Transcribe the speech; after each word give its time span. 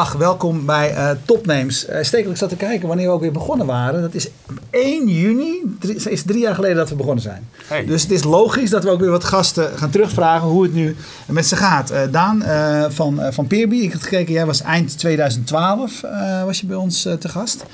Dag, 0.00 0.12
welkom 0.12 0.66
bij 0.66 0.92
uh, 0.92 1.10
Topnames. 1.24 1.88
Uh, 1.88 2.02
Stekelijk 2.02 2.38
zat 2.38 2.48
te 2.48 2.56
kijken 2.56 2.88
wanneer 2.88 3.06
we 3.06 3.12
ook 3.12 3.20
weer 3.20 3.32
begonnen 3.32 3.66
waren. 3.66 4.00
Dat 4.00 4.14
is 4.14 4.28
1 4.70 5.08
juni, 5.08 5.76
drie, 5.80 5.94
is 6.10 6.22
drie 6.22 6.40
jaar 6.40 6.54
geleden 6.54 6.76
dat 6.76 6.88
we 6.88 6.94
begonnen 6.94 7.22
zijn. 7.22 7.48
Hey. 7.66 7.84
Dus 7.84 8.02
het 8.02 8.10
is 8.10 8.24
logisch 8.24 8.70
dat 8.70 8.84
we 8.84 8.90
ook 8.90 9.00
weer 9.00 9.10
wat 9.10 9.24
gasten 9.24 9.78
gaan 9.78 9.90
terugvragen 9.90 10.48
hoe 10.48 10.62
het 10.62 10.74
nu 10.74 10.96
met 11.26 11.46
ze 11.46 11.56
gaat. 11.56 11.92
Uh, 11.92 12.00
Daan 12.10 12.42
van, 12.92 13.20
van 13.30 13.46
Peerby, 13.46 13.76
ik 13.76 13.92
had 13.92 14.02
gekeken, 14.02 14.32
jij 14.32 14.46
was 14.46 14.62
eind 14.62 14.98
2012 14.98 16.00
was 16.44 16.60
je 16.60 16.66
bij 16.66 16.76
ons 16.76 17.02
te 17.02 17.28
gast. 17.28 17.64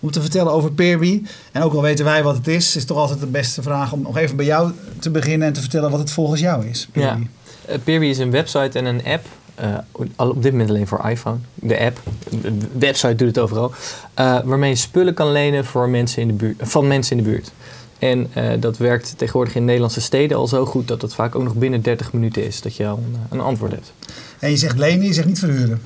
Om 0.00 0.10
te 0.10 0.20
vertellen 0.20 0.52
over 0.52 0.72
Peerby. 0.72 1.22
En 1.52 1.62
ook 1.62 1.74
al 1.74 1.82
weten 1.82 2.04
wij 2.04 2.22
wat 2.22 2.36
het 2.36 2.48
is, 2.48 2.76
is 2.76 2.84
toch 2.84 2.96
altijd 2.96 3.20
de 3.20 3.26
beste 3.26 3.62
vraag 3.62 3.92
om 3.92 4.02
nog 4.02 4.16
even 4.16 4.36
bij 4.36 4.46
jou 4.46 4.70
te 4.98 5.10
beginnen 5.10 5.48
en 5.48 5.52
te 5.52 5.60
vertellen 5.60 5.90
wat 5.90 6.00
het 6.00 6.10
volgens 6.10 6.40
jou 6.40 6.66
is. 6.66 6.88
Peerby. 6.92 7.26
Ja. 7.68 7.78
Peerby 7.84 8.06
is 8.06 8.18
een 8.18 8.30
website 8.30 8.78
en 8.78 8.84
een 8.84 9.04
app 9.04 9.26
uh, 9.60 9.78
op 10.16 10.42
dit 10.42 10.52
moment 10.52 10.70
alleen 10.70 10.86
voor 10.86 11.08
iPhone. 11.08 11.38
De 11.54 11.80
app, 11.80 12.00
de 12.30 12.56
website 12.78 13.14
doet 13.14 13.28
het 13.28 13.38
overal. 13.38 13.70
Uh, 13.70 14.38
waarmee 14.44 14.70
je 14.70 14.76
spullen 14.76 15.14
kan 15.14 15.32
lenen 15.32 15.64
voor 15.64 15.88
mensen 15.88 16.22
in 16.22 16.28
de 16.28 16.34
buurt, 16.34 16.56
van 16.60 16.86
mensen 16.86 17.16
in 17.16 17.24
de 17.24 17.30
buurt. 17.30 17.52
En 17.98 18.30
uh, 18.36 18.52
dat 18.60 18.76
werkt 18.76 19.14
tegenwoordig 19.16 19.54
in 19.54 19.64
Nederlandse 19.64 20.00
steden 20.00 20.36
al 20.36 20.46
zo 20.46 20.66
goed 20.66 20.88
dat 20.88 21.02
het 21.02 21.14
vaak 21.14 21.34
ook 21.34 21.42
nog 21.42 21.54
binnen 21.54 21.82
30 21.82 22.12
minuten 22.12 22.46
is 22.46 22.60
dat 22.60 22.76
je 22.76 22.86
al 22.86 22.96
een, 22.96 23.16
een 23.30 23.40
antwoord 23.40 23.72
hebt. 23.72 23.92
En 24.38 24.50
je 24.50 24.56
zegt 24.56 24.78
lenen, 24.78 25.06
je 25.06 25.12
zegt 25.12 25.26
niet 25.26 25.38
verhuren? 25.38 25.82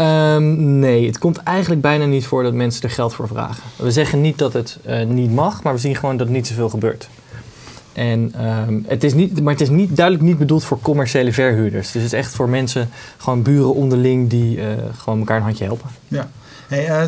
Um, 0.00 0.78
nee, 0.78 1.06
het 1.06 1.18
komt 1.18 1.36
eigenlijk 1.36 1.80
bijna 1.80 2.04
niet 2.04 2.26
voor 2.26 2.42
dat 2.42 2.52
mensen 2.52 2.82
er 2.82 2.90
geld 2.90 3.14
voor 3.14 3.28
vragen. 3.28 3.62
We 3.76 3.90
zeggen 3.90 4.20
niet 4.20 4.38
dat 4.38 4.52
het 4.52 4.78
niet 5.06 5.32
mag, 5.32 5.62
maar 5.62 5.72
we 5.72 5.78
zien 5.78 5.96
gewoon 5.96 6.16
dat 6.16 6.28
niet 6.28 6.46
zoveel 6.46 6.68
gebeurt. 6.68 7.08
En, 7.98 8.46
um, 8.46 8.84
het 8.86 9.04
is 9.04 9.14
niet, 9.14 9.42
maar 9.42 9.52
het 9.52 9.62
is 9.62 9.68
niet, 9.68 9.96
duidelijk 9.96 10.26
niet 10.26 10.38
bedoeld 10.38 10.64
voor 10.64 10.80
commerciële 10.80 11.32
verhuurders. 11.32 11.92
Dus 11.92 12.02
het 12.02 12.12
is 12.12 12.18
echt 12.18 12.34
voor 12.34 12.48
mensen, 12.48 12.88
gewoon 13.16 13.42
buren 13.42 13.74
onderling, 13.74 14.30
die 14.30 14.56
uh, 14.56 14.66
gewoon 14.96 15.18
elkaar 15.18 15.36
een 15.36 15.42
handje 15.42 15.64
helpen. 15.64 15.88
Ja. 16.08 16.30
Hey, 16.68 16.88
uh, 16.88 17.02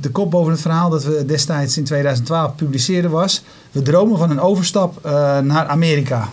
de 0.00 0.10
kop 0.10 0.30
boven 0.30 0.52
het 0.52 0.60
verhaal 0.60 0.90
dat 0.90 1.04
we 1.04 1.24
destijds 1.24 1.76
in 1.76 1.84
2012 1.84 2.54
publiceerden 2.54 3.10
was... 3.10 3.44
we 3.72 3.82
dromen 3.82 4.18
van 4.18 4.30
een 4.30 4.40
overstap 4.40 4.98
uh, 5.06 5.12
naar 5.38 5.66
Amerika. 5.66 6.28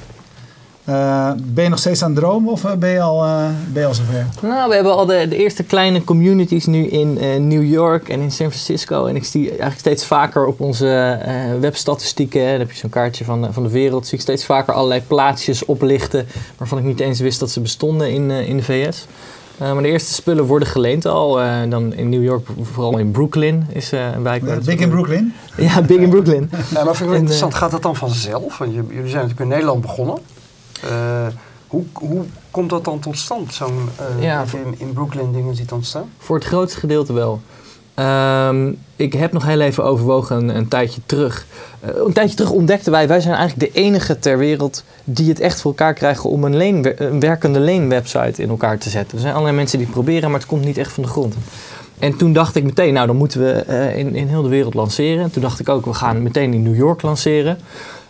Uh, 0.89 1.31
ben 1.43 1.63
je 1.63 1.69
nog 1.69 1.79
steeds 1.79 2.03
aan 2.03 2.11
het 2.11 2.19
dromen 2.19 2.51
of 2.51 2.75
ben 2.79 2.89
je 2.89 3.01
al, 3.01 3.25
uh, 3.25 3.45
ben 3.73 3.81
je 3.81 3.87
al 3.87 3.93
zover? 3.93 4.25
Nou, 4.41 4.69
we 4.69 4.75
hebben 4.75 4.95
al 4.95 5.05
de, 5.05 5.25
de 5.29 5.35
eerste 5.35 5.63
kleine 5.63 6.03
communities 6.03 6.65
nu 6.65 6.87
in 6.87 7.17
uh, 7.21 7.35
New 7.39 7.63
York 7.63 8.09
en 8.09 8.19
in 8.19 8.31
San 8.31 8.51
Francisco. 8.51 9.05
En 9.05 9.15
ik 9.15 9.25
zie 9.25 9.49
eigenlijk 9.49 9.79
steeds 9.79 10.05
vaker 10.05 10.45
op 10.45 10.59
onze 10.59 11.19
webstatistieken, 11.59 12.41
dan 12.41 12.59
heb 12.59 12.71
je 12.71 12.77
zo'n 12.77 12.89
kaartje 12.89 13.25
van, 13.25 13.53
van 13.53 13.63
de 13.63 13.69
wereld, 13.69 14.07
zie 14.07 14.17
ik 14.17 14.23
steeds 14.23 14.45
vaker 14.45 14.73
allerlei 14.73 15.01
plaatsjes 15.07 15.65
oplichten 15.65 16.27
waarvan 16.57 16.77
ik 16.77 16.83
niet 16.83 16.99
eens 16.99 17.19
wist 17.19 17.39
dat 17.39 17.51
ze 17.51 17.59
bestonden 17.59 18.11
in, 18.11 18.31
in 18.31 18.57
de 18.57 18.63
VS. 18.63 19.05
maar 19.57 19.81
de 19.81 19.87
eerste 19.87 20.13
spullen 20.13 20.45
worden 20.45 20.67
geleend 20.67 21.05
al. 21.05 21.39
dan 21.69 21.93
in 21.93 22.09
New 22.09 22.23
York, 22.23 22.47
vooral 22.61 22.97
in 22.97 23.11
Brooklyn 23.11 23.67
is 23.69 23.91
een 23.91 24.23
wijk. 24.23 24.63
Big 24.63 24.79
in 24.79 24.89
Brooklyn? 24.89 25.33
Ja, 25.57 25.81
big 25.81 25.97
in 25.97 26.09
Brooklyn. 26.09 26.49
Ja, 26.73 26.83
maar 26.83 26.95
vind 26.95 27.09
ik 27.09 27.17
interessant, 27.17 27.55
gaat 27.55 27.71
dat 27.71 27.81
dan 27.81 27.95
vanzelf? 27.95 28.57
Want 28.57 28.73
jullie 28.73 28.89
zijn 28.91 29.03
natuurlijk 29.03 29.39
in 29.39 29.47
Nederland 29.47 29.81
begonnen. 29.81 30.17
Uh, 30.83 31.27
hoe, 31.67 31.83
hoe 31.93 32.25
komt 32.51 32.69
dat 32.69 32.85
dan 32.85 32.99
tot 32.99 33.17
stand, 33.17 33.53
zo'n 33.53 33.89
uh, 34.17 34.23
ja, 34.23 34.45
in, 34.53 34.75
in, 34.77 34.93
Brooklyn 34.93 35.31
dingen 35.31 35.55
ziet 35.55 35.71
ontstaan? 35.71 36.09
Voor 36.17 36.35
het 36.35 36.45
grootste 36.45 36.79
gedeelte 36.79 37.13
wel. 37.13 37.41
Um, 37.99 38.77
ik 38.95 39.13
heb 39.13 39.31
nog 39.31 39.45
heel 39.45 39.59
even 39.59 39.83
overwogen 39.83 40.37
een, 40.37 40.55
een 40.55 40.67
tijdje 40.67 41.01
terug. 41.05 41.45
Uh, 41.83 41.89
een 42.05 42.13
tijdje 42.13 42.35
terug 42.35 42.51
ontdekten 42.51 42.91
wij, 42.91 43.07
wij 43.07 43.19
zijn 43.19 43.35
eigenlijk 43.35 43.73
de 43.73 43.79
enige 43.79 44.19
ter 44.19 44.37
wereld 44.37 44.83
die 45.03 45.29
het 45.29 45.39
echt 45.39 45.61
voor 45.61 45.71
elkaar 45.71 45.93
krijgen 45.93 46.29
om 46.29 46.43
een, 46.43 46.57
leen, 46.57 47.03
een 47.03 47.19
werkende 47.19 47.59
leenwebsite 47.59 48.41
in 48.41 48.49
elkaar 48.49 48.77
te 48.77 48.89
zetten. 48.89 49.15
Er 49.15 49.21
zijn 49.21 49.33
allerlei 49.33 49.55
mensen 49.55 49.77
die 49.77 49.87
het 49.87 49.95
proberen, 49.95 50.31
maar 50.31 50.39
het 50.39 50.49
komt 50.49 50.65
niet 50.65 50.77
echt 50.77 50.91
van 50.91 51.03
de 51.03 51.09
grond. 51.09 51.35
En 51.99 52.17
toen 52.17 52.33
dacht 52.33 52.55
ik 52.55 52.63
meteen, 52.63 52.93
nou 52.93 53.07
dan 53.07 53.15
moeten 53.15 53.39
we 53.39 53.63
uh, 53.69 53.97
in, 53.97 54.15
in 54.15 54.27
heel 54.27 54.41
de 54.41 54.49
wereld 54.49 54.73
lanceren. 54.73 55.23
En 55.23 55.31
toen 55.31 55.41
dacht 55.41 55.59
ik 55.59 55.69
ook, 55.69 55.85
we 55.85 55.93
gaan 55.93 56.23
meteen 56.23 56.53
in 56.53 56.63
New 56.63 56.75
York 56.75 57.01
lanceren 57.01 57.57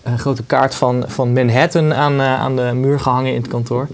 een 0.07 0.19
grote 0.19 0.43
kaart 0.43 0.75
van, 0.75 1.03
van 1.07 1.33
Manhattan 1.33 1.93
aan, 1.93 2.13
uh, 2.13 2.39
aan 2.39 2.55
de 2.55 2.71
muur 2.73 2.99
gehangen 2.99 3.33
in 3.33 3.41
het 3.41 3.49
kantoor. 3.49 3.87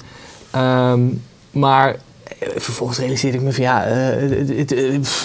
Um, 0.55 1.21
maar 1.51 1.95
eh, 2.39 2.49
vervolgens 2.55 2.99
realiseerde 2.99 3.37
ik 3.37 3.43
me 3.43 3.53
van 3.53 3.63
ja, 3.63 3.87
uh, 3.87 4.57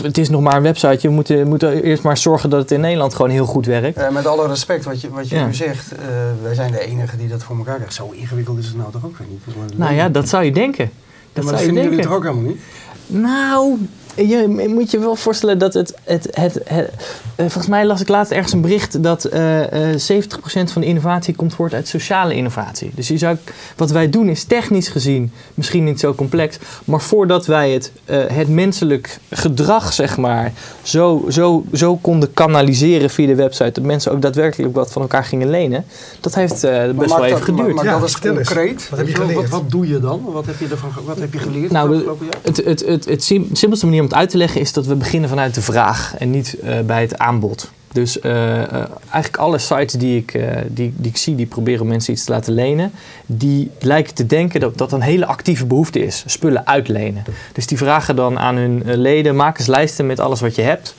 het, 0.03 0.19
is 0.19 0.28
nog 0.28 0.41
maar 0.41 0.56
een 0.56 0.62
website. 0.62 0.98
Je 1.00 1.09
moet, 1.09 1.44
moet 1.44 1.62
eerst 1.62 2.03
maar 2.03 2.19
zorgen 2.19 2.50
dat 2.50 2.60
het 2.60 2.71
in 2.71 2.81
Nederland 2.81 3.15
gewoon 3.15 3.31
heel 3.31 3.47
goed 3.47 3.66
werkt. 3.66 3.98
Uh, 3.98 4.09
met 4.10 4.27
alle 4.27 4.47
respect 4.47 4.84
wat 4.84 5.00
je, 5.00 5.10
wat 5.10 5.28
je 5.28 5.37
ja. 5.37 5.47
nu 5.47 5.54
zegt, 5.54 5.93
uh, 5.93 5.98
wij 6.43 6.54
zijn 6.54 6.72
de 6.72 6.81
enigen 6.81 7.19
die 7.19 7.28
dat 7.28 7.43
voor 7.43 7.56
elkaar 7.56 7.75
krijgen. 7.75 7.94
Zo 7.94 8.10
ingewikkeld 8.10 8.59
is 8.59 8.66
het 8.66 8.77
nou 8.77 8.93
toch 8.93 9.04
ook 9.04 9.16
weer 9.19 9.27
niet? 9.31 9.78
Nou 9.78 9.94
ja, 9.94 10.09
dat 10.09 10.28
zou 10.28 10.44
je 10.44 10.53
denken. 10.53 10.91
Dat 11.32 11.44
ja, 11.44 11.50
maar 11.50 11.53
dat 11.53 11.62
vinden 11.62 11.82
jullie 11.82 12.00
toch 12.00 12.12
ook 12.12 12.22
helemaal 12.22 12.44
niet? 12.44 12.60
Nou, 13.06 13.78
je 14.27 14.67
moet 14.69 14.91
je 14.91 14.99
wel 14.99 15.17
voorstellen 15.17 15.59
dat 15.59 15.75
het. 15.75 15.95
het, 16.05 16.29
het, 16.31 16.61
het 16.65 16.91
uh, 17.39 17.47
volgens 17.47 17.67
mij 17.67 17.87
las 17.87 18.01
ik 18.01 18.09
laatst 18.09 18.33
ergens 18.33 18.53
een 18.53 18.61
bericht 18.61 19.03
dat 19.03 19.33
uh, 19.33 19.61
uh, 19.61 19.95
70% 19.95 20.73
van 20.73 20.81
de 20.81 20.87
innovatie 20.87 21.34
komt 21.34 21.55
voort 21.55 21.75
uit 21.75 21.89
sociale 21.89 22.34
innovatie. 22.34 22.91
Dus 22.95 23.09
je 23.09 23.19
zou, 23.19 23.37
wat 23.77 23.91
wij 23.91 24.11
doen 24.11 24.28
is 24.28 24.45
technisch 24.45 24.89
gezien 24.89 25.33
misschien 25.55 25.84
niet 25.84 26.01
zo 26.01 26.15
complex. 26.15 26.59
Maar 26.84 27.01
voordat 27.01 27.47
wij 27.47 27.71
het, 27.71 27.93
uh, 28.07 28.25
het 28.27 28.49
menselijk 28.49 29.19
gedrag, 29.31 29.93
zeg 29.93 30.17
maar, 30.17 30.53
zo, 30.83 31.25
zo, 31.28 31.65
zo 31.73 31.97
konden 31.97 32.33
kanaliseren 32.33 33.11
via 33.11 33.27
de 33.27 33.34
website. 33.34 33.71
Dat 33.71 33.84
mensen 33.84 34.12
ook 34.12 34.23
daadwerkelijk 34.23 34.75
wat 34.75 34.93
van 34.93 35.03
elkaar 35.03 35.25
gingen 35.25 35.51
lenen. 35.51 35.84
Dat 36.21 36.34
heeft 36.34 36.61
best 36.61 37.15
wel 37.15 37.25
even 37.25 37.43
geduurd. 37.43 37.67
Maar, 37.67 37.75
maar 37.75 37.84
ja, 37.84 37.99
dat 37.99 38.09
is 38.09 38.19
concreet. 38.19 38.89
Wat, 38.89 38.99
heb 38.99 39.09
je 39.09 39.15
geleerd? 39.15 39.34
Wat, 39.34 39.49
wat, 39.49 39.71
doe 39.71 39.89
je 39.89 40.01
dan? 40.01 40.23
Wat 40.25 40.47
heb 40.47 40.59
je, 40.59 40.69
ervan, 40.69 40.91
wat 41.05 41.19
heb 41.19 41.33
je 41.33 41.39
geleerd? 41.39 41.71
Nou, 41.71 42.17
het, 42.43 42.57
het, 42.57 42.67
het, 42.67 42.84
het, 42.87 43.05
het 43.05 43.23
simpelste 43.53 43.87
manier 43.87 44.03
om 44.03 44.08
het 44.09 44.19
uit 44.19 44.31
te 44.31 44.37
leggen 44.37 44.61
is 44.61 44.73
dat 44.73 44.87
we 44.87 44.95
beginnen 44.95 45.29
vanuit 45.29 45.55
de 45.55 45.63
vraag 45.63 46.15
en 46.19 46.31
niet 46.31 46.57
uh, 46.63 46.81
bij 46.81 47.01
het 47.01 47.19
aanbod. 47.19 47.71
Dus 47.93 48.17
uh, 48.17 48.33
uh, 48.33 48.73
eigenlijk 49.01 49.37
alle 49.37 49.59
sites 49.59 49.93
die 49.93 50.19
ik, 50.19 50.33
die, 50.67 50.93
die 50.97 51.11
ik 51.11 51.17
zie, 51.17 51.35
die 51.35 51.47
proberen 51.47 51.87
mensen 51.87 52.13
iets 52.13 52.25
te 52.25 52.31
laten 52.31 52.53
lenen, 52.53 52.93
die 53.27 53.71
lijken 53.79 54.15
te 54.15 54.27
denken 54.27 54.61
dat 54.61 54.79
dat 54.79 54.93
een 54.93 55.01
hele 55.01 55.27
actieve 55.27 55.67
behoefte 55.67 55.99
is, 56.05 56.23
spullen 56.27 56.67
uitlenen. 56.67 57.25
Dus 57.53 57.67
die 57.67 57.79
vragen 57.79 58.17
dan 58.17 58.39
aan 58.39 58.57
hun 58.57 58.83
leden, 58.85 59.37
maak 59.37 59.59
eens 59.59 59.67
lijsten 59.67 60.07
met 60.07 60.21
alles 60.21 60.41
wat 60.41 60.55
je 60.55 60.63
hebt. 60.63 60.95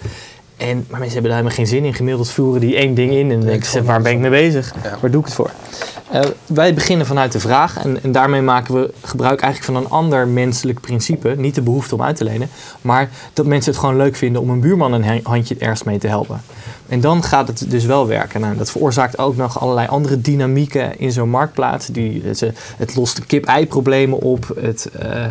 En, 0.57 0.85
maar 0.89 0.99
mensen 0.99 1.13
hebben 1.13 1.31
daar 1.31 1.43
helemaal 1.43 1.57
geen 1.57 1.67
zin 1.67 1.85
in. 1.85 1.93
Gemiddeld 1.93 2.29
voeren 2.29 2.61
die 2.61 2.75
één 2.75 2.93
ding 2.93 3.11
in 3.11 3.31
en 3.31 3.39
denken 3.39 3.69
ze, 3.69 3.83
waar 3.83 4.01
ben 4.01 4.11
ik 4.11 4.19
mee 4.19 4.29
bezig? 4.29 4.73
Ja. 4.83 4.97
Waar 5.01 5.11
doe 5.11 5.19
ik 5.19 5.25
het 5.25 5.35
voor? 5.35 5.51
Uh, 6.13 6.21
wij 6.45 6.73
beginnen 6.73 7.05
vanuit 7.05 7.31
de 7.31 7.39
vraag 7.39 7.83
en, 7.83 8.03
en, 8.03 8.11
daarmee 8.11 8.41
maken 8.41 8.73
we 8.73 8.93
gebruik 9.01 9.41
eigenlijk 9.41 9.73
van 9.73 9.83
een 9.83 9.91
ander 9.91 10.27
menselijk 10.27 10.81
principe. 10.81 11.33
Niet 11.37 11.55
de 11.55 11.61
behoefte 11.61 11.95
om 11.95 12.01
uit 12.01 12.15
te 12.15 12.23
lenen, 12.23 12.49
maar 12.81 13.09
dat 13.33 13.45
mensen 13.45 13.71
het 13.71 13.79
gewoon 13.79 13.97
leuk 13.97 14.15
vinden 14.15 14.41
om 14.41 14.49
een 14.49 14.59
buurman 14.59 14.93
een 14.93 15.21
handje 15.23 15.55
ergens 15.59 15.83
mee 15.83 15.97
te 15.97 16.07
helpen. 16.07 16.41
En 16.87 17.01
dan 17.01 17.23
gaat 17.23 17.47
het 17.47 17.65
dus 17.67 17.85
wel 17.85 18.07
werken. 18.07 18.41
Nou, 18.41 18.57
dat 18.57 18.71
veroorzaakt 18.71 19.17
ook 19.17 19.35
nog 19.35 19.59
allerlei 19.59 19.87
andere 19.87 20.21
dynamieken 20.21 20.99
in 20.99 21.11
zo'n 21.11 21.29
marktplaats. 21.29 21.87
Die, 21.87 22.21
het, 22.25 22.43
het 22.77 22.95
lost 22.95 23.25
kip-ei-problemen 23.25 24.19
op. 24.19 24.51
Het, 24.61 24.89
uh, 25.03 25.25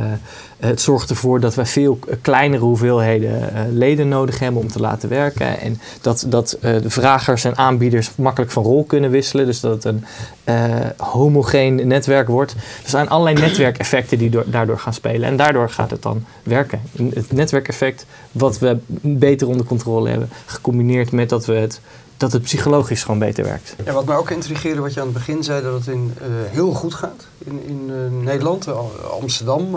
het 0.58 0.80
zorgt 0.80 1.10
ervoor 1.10 1.40
dat 1.40 1.54
wij 1.54 1.66
veel 1.66 1.98
kleinere 2.20 2.62
hoeveelheden 2.62 3.40
uh, 3.40 3.60
leden 3.70 4.08
nodig 4.08 4.38
hebben 4.38 4.62
om 4.62 4.68
te 4.68 4.80
laten 4.80 5.08
werken. 5.08 5.60
En 5.60 5.80
dat, 6.00 6.24
dat 6.28 6.58
uh, 6.60 6.82
de 6.82 6.90
vragers 6.90 7.44
en 7.44 7.56
aanbieders 7.56 8.10
makkelijk 8.14 8.50
van 8.52 8.62
rol 8.62 8.84
kunnen 8.84 9.10
wisselen. 9.10 9.46
Dus 9.46 9.60
dat 9.60 9.72
het 9.72 9.84
een 9.84 10.04
uh, 10.44 10.86
homogeen 10.96 11.86
netwerk 11.86 12.28
wordt. 12.28 12.52
Er 12.52 12.90
zijn 12.90 13.08
allerlei 13.08 13.40
netwerkeffecten 13.40 14.18
die 14.18 14.30
daardoor 14.46 14.78
gaan 14.78 14.94
spelen. 14.94 15.28
En 15.28 15.36
daardoor 15.36 15.70
gaat 15.70 15.90
het 15.90 16.02
dan 16.02 16.24
werken. 16.42 16.80
Het 16.96 17.32
netwerkeffect 17.32 18.06
wat 18.32 18.58
we 18.58 18.78
beter 19.00 19.48
onder 19.48 19.66
controle 19.66 20.08
hebben, 20.08 20.30
gecombineerd 20.46 21.12
met 21.12 21.28
dat 21.28 21.46
we 21.46 21.54
het 21.54 21.80
dat 22.16 22.32
het 22.32 22.42
psychologisch 22.42 23.02
gewoon 23.02 23.18
beter 23.18 23.44
werkt. 23.44 23.74
Ja, 23.84 23.92
wat 23.92 24.04
mij 24.04 24.16
ook 24.16 24.30
intrigeerde, 24.30 24.80
wat 24.80 24.94
je 24.94 25.00
aan 25.00 25.06
het 25.06 25.14
begin 25.16 25.44
zei, 25.44 25.62
dat 25.62 25.74
het 25.74 25.86
in, 25.86 26.14
heel 26.50 26.72
goed 26.72 26.94
gaat 26.94 27.26
in, 27.38 27.62
in 27.66 27.90
Nederland, 28.22 28.66
Amsterdam. 29.20 29.76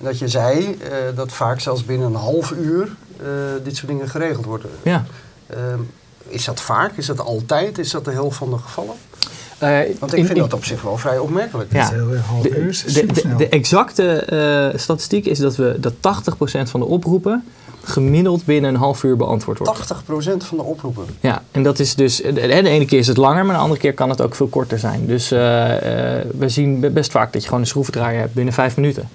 En 0.00 0.06
dat 0.06 0.18
je 0.18 0.28
zei 0.28 0.78
dat 1.14 1.32
vaak 1.32 1.60
zelfs 1.60 1.84
binnen 1.84 2.06
een 2.06 2.14
half 2.14 2.50
uur 2.50 2.88
dit 3.62 3.76
soort 3.76 3.88
dingen 3.88 4.08
geregeld 4.08 4.44
worden. 4.44 4.70
Ja. 4.82 5.04
Ehm, 5.46 5.80
is 6.28 6.44
dat 6.44 6.60
vaak? 6.60 6.92
Is 6.96 7.06
dat 7.06 7.20
altijd? 7.20 7.78
Is 7.78 7.90
dat 7.90 8.04
de 8.04 8.10
helft 8.10 8.36
van 8.36 8.50
de 8.50 8.58
gevallen? 8.58 8.94
Uh, 9.62 9.78
Want 9.98 10.12
ik 10.12 10.18
in, 10.18 10.24
vind 10.24 10.38
in, 10.38 10.42
dat 10.42 10.52
op 10.52 10.64
zich 10.64 10.82
wel 10.82 10.96
vrij 10.96 11.18
opmerkelijk. 11.18 11.72
Ja, 11.72 11.90
de, 11.90 12.20
de, 12.42 13.06
de, 13.06 13.36
de, 13.36 13.48
exacte 13.48 14.26
uh, 14.72 14.78
statistiek 14.78 15.26
is 15.26 15.38
dat, 15.38 15.56
we, 15.56 15.76
dat 15.80 15.92
80% 15.92 15.98
van 16.62 16.80
de 16.80 16.86
oproepen 16.86 17.44
gemiddeld 17.82 18.44
binnen 18.44 18.70
een 18.70 18.80
half 18.80 19.02
uur 19.02 19.16
beantwoord 19.16 19.58
wordt. 19.58 19.94
80% 19.94 20.36
van 20.36 20.56
de 20.56 20.62
oproepen? 20.62 21.04
Ja, 21.20 21.42
en 21.50 21.62
dat 21.62 21.78
is 21.78 21.94
dus... 21.94 22.16
De, 22.16 22.52
ene 22.52 22.84
keer 22.84 22.98
is 22.98 23.06
het 23.06 23.16
langer, 23.16 23.46
maar 23.46 23.54
de 23.54 23.62
andere 23.62 23.80
keer 23.80 23.94
kan 23.94 24.10
het 24.10 24.20
ook 24.20 24.34
veel 24.34 24.46
korter 24.46 24.78
zijn. 24.78 25.06
Dus 25.06 25.32
uh, 25.32 25.38
we 26.38 26.48
zien 26.48 26.92
best 26.92 27.10
vaak 27.10 27.32
dat 27.32 27.42
je 27.42 27.48
gewoon 27.48 27.62
een 27.62 27.68
schroevendraaier 27.68 28.20
hebt 28.20 28.34
binnen 28.34 28.54
vijf 28.54 28.76
minuten. 28.76 29.08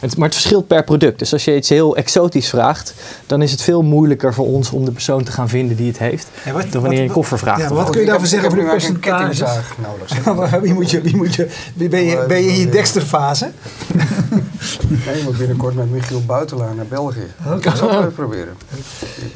Het, 0.00 0.16
maar 0.16 0.26
het 0.26 0.36
verschilt 0.36 0.66
per 0.66 0.84
product. 0.84 1.18
Dus 1.18 1.32
als 1.32 1.44
je 1.44 1.56
iets 1.56 1.68
heel 1.68 1.96
exotisch 1.96 2.48
vraagt, 2.48 2.94
dan 3.26 3.42
is 3.42 3.50
het 3.50 3.62
veel 3.62 3.82
moeilijker 3.82 4.34
voor 4.34 4.46
ons 4.46 4.70
om 4.70 4.84
de 4.84 4.90
persoon 4.90 5.24
te 5.24 5.32
gaan 5.32 5.48
vinden 5.48 5.76
die 5.76 5.86
het 5.86 5.98
heeft. 5.98 6.28
wat, 6.52 6.72
dan 6.72 6.80
wanneer 6.80 7.00
je 7.00 7.06
een 7.06 7.12
koffer 7.12 7.38
vraagt. 7.38 7.60
Ja, 7.60 7.68
wat 7.68 7.90
kun 7.90 8.00
je 8.00 8.06
daarvoor 8.06 8.26
zeggen 8.26 8.48
over 8.48 8.64
de 8.64 8.70
percentages? 8.70 9.40
nodig. 10.26 10.60
wie 10.60 10.74
moet 10.74 10.90
je, 10.90 11.00
wie 11.00 11.16
moet 11.16 11.34
je, 11.34 11.48
ben, 11.74 12.04
je, 12.04 12.24
ben 12.28 12.42
je 12.42 12.48
in 12.50 12.58
je 12.58 12.68
Dexter-fase? 12.68 13.50
nee, 15.06 15.16
je 15.16 15.22
moet 15.24 15.38
binnenkort 15.38 15.74
met 15.74 15.90
Michiel 15.90 16.22
Buitelaar 16.26 16.74
naar 16.74 16.86
België. 16.86 17.26
Dat 17.44 17.60
kan 17.60 17.74
ik 17.74 17.82
ook 17.82 18.14
proberen. 18.14 18.54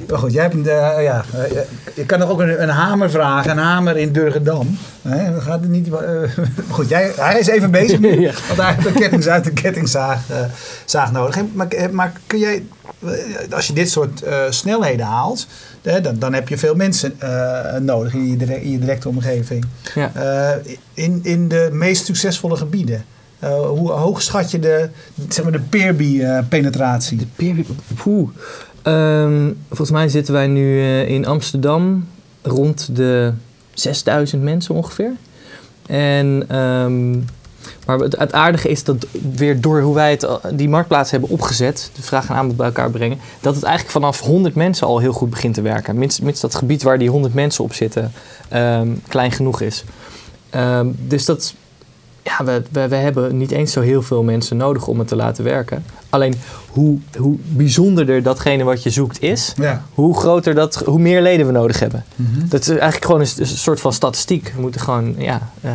Maar 0.09 0.19
goed, 0.19 0.33
jij 0.33 0.43
hebt 0.43 0.55
een, 0.55 0.61
uh, 0.61 1.03
ja, 1.03 1.25
uh, 1.35 1.61
je 1.95 2.07
kan 2.07 2.19
nog 2.19 2.31
ook 2.31 2.41
een, 2.41 2.63
een, 2.63 2.69
hamer 2.69 3.11
vragen, 3.11 3.51
een 3.51 3.59
hamer 3.59 3.97
in 3.97 4.13
Durgendam. 4.13 4.79
Nee, 5.03 5.33
dat 5.33 5.43
gaat 5.43 5.65
niet. 5.65 5.89
Uh, 6.01 6.29
goed, 6.71 6.89
jij, 6.89 7.13
hij 7.17 7.39
is 7.39 7.47
even 7.47 7.71
bezig 7.71 7.99
nu, 7.99 8.21
ja. 8.21 8.33
want 8.47 8.61
hij 8.61 8.75
heeft 8.75 8.87
een 8.87 8.93
kettingzaag, 8.93 9.45
een 9.45 9.53
kettingzaag 9.53 10.21
zaag 10.85 11.13
nodig. 11.13 11.39
Maar, 11.53 11.69
maar 11.93 12.13
kun 12.27 12.39
jij, 12.39 12.65
als 13.51 13.67
je 13.67 13.73
dit 13.73 13.91
soort 13.91 14.23
snelheden 14.51 15.07
haalt, 15.07 15.47
dan, 16.03 16.19
dan 16.19 16.33
heb 16.33 16.49
je 16.49 16.59
veel 16.59 16.75
mensen 16.75 17.19
nodig 17.81 18.15
in 18.15 18.31
je, 18.31 18.37
direct, 18.37 18.63
in 18.63 18.71
je 18.71 18.79
directe 18.79 19.09
omgeving. 19.09 19.65
Ja. 19.95 20.13
in, 20.95 21.21
in 21.23 21.49
de 21.49 21.69
meest 21.73 22.05
succesvolle 22.05 22.57
gebieden. 22.57 23.05
Uh, 23.45 23.69
hoe 23.69 23.91
hoog 23.91 24.23
schat 24.23 24.51
je 24.51 24.59
de, 24.59 24.89
zeg 25.29 25.45
maar 25.45 25.53
de 25.53 25.61
Peerby-penetratie? 25.61 27.19
de 27.19 27.27
Peerby, 27.37 27.65
poeh. 27.95 28.29
Um, 28.83 29.57
volgens 29.69 29.91
mij 29.91 30.09
zitten 30.09 30.35
wij 30.35 30.47
nu 30.47 30.77
uh, 30.77 31.09
in 31.09 31.27
Amsterdam 31.27 32.09
rond 32.43 32.97
de 32.97 33.33
6000 33.75 34.43
mensen 34.43 34.75
ongeveer. 34.75 35.13
En, 35.87 36.57
um, 36.59 37.25
maar 37.87 37.99
het, 37.99 38.19
het, 38.19 38.33
aardige 38.33 38.69
is 38.69 38.85
dat 38.85 39.07
weer 39.35 39.61
door 39.61 39.81
hoe 39.81 39.95
wij 39.95 40.11
het, 40.11 40.27
die 40.53 40.69
marktplaats 40.69 41.11
hebben 41.11 41.29
opgezet, 41.29 41.91
de 41.95 42.03
vraag 42.03 42.29
en 42.29 42.35
aanbod 42.35 42.57
bij 42.57 42.67
elkaar 42.67 42.91
brengen, 42.91 43.19
dat 43.41 43.55
het 43.55 43.65
eigenlijk 43.65 43.93
vanaf 43.95 44.21
100 44.21 44.55
mensen 44.55 44.87
al 44.87 44.99
heel 44.99 45.13
goed 45.13 45.31
begint 45.31 45.55
te 45.55 45.63
werken. 45.63 45.99
Mits, 45.99 46.21
mits 46.21 46.41
dat 46.41 46.55
gebied 46.55 46.83
waar 46.83 46.99
die 46.99 47.11
100 47.11 47.35
mensen 47.35 47.65
op 47.65 47.75
zitten 47.75 48.13
um, 48.55 49.03
klein 49.09 49.33
genoeg 49.33 49.61
is. 49.61 49.85
dus 51.07 51.25
dat 51.25 51.55
ja, 52.23 52.45
we, 52.45 52.63
we, 52.71 52.89
we, 52.89 52.97
hebben 52.97 53.37
niet 53.37 53.51
eens 53.51 53.73
zo 53.73 53.81
heel 53.81 54.03
veel 54.03 54.23
mensen 54.23 54.57
nodig 54.57 54.87
om 54.87 54.99
het 54.99 55.09
te 55.09 55.17
laten 55.17 55.45
werken. 55.45 55.85
Alleen 56.09 56.35
hoe, 56.71 56.99
hoe 57.17 57.37
bijzonderder 57.43 58.23
datgene 58.23 58.65
wat 58.65 58.83
je 58.83 58.91
zoekt 58.91 59.23
is, 59.23 59.53
ja. 59.57 59.83
hoe 59.95 60.19
groter 60.19 60.55
dat, 60.55 60.75
hoe 60.75 60.99
meer 60.99 61.23
leden 61.23 61.47
we 61.47 61.53
nodig 61.53 61.81
hebben. 61.81 62.05
Mhm. 62.17 62.49
Dat 62.49 62.61
is 62.61 62.69
eigenlijk 62.69 63.05
gewoon 63.05 63.21
een, 63.21 63.47
soort 63.47 63.81
van 63.81 63.93
statistiek. 63.93 64.53
We 64.55 64.61
moeten 64.61 64.81
gewoon, 64.81 65.15
ja, 65.19 65.51
uh, 65.65 65.71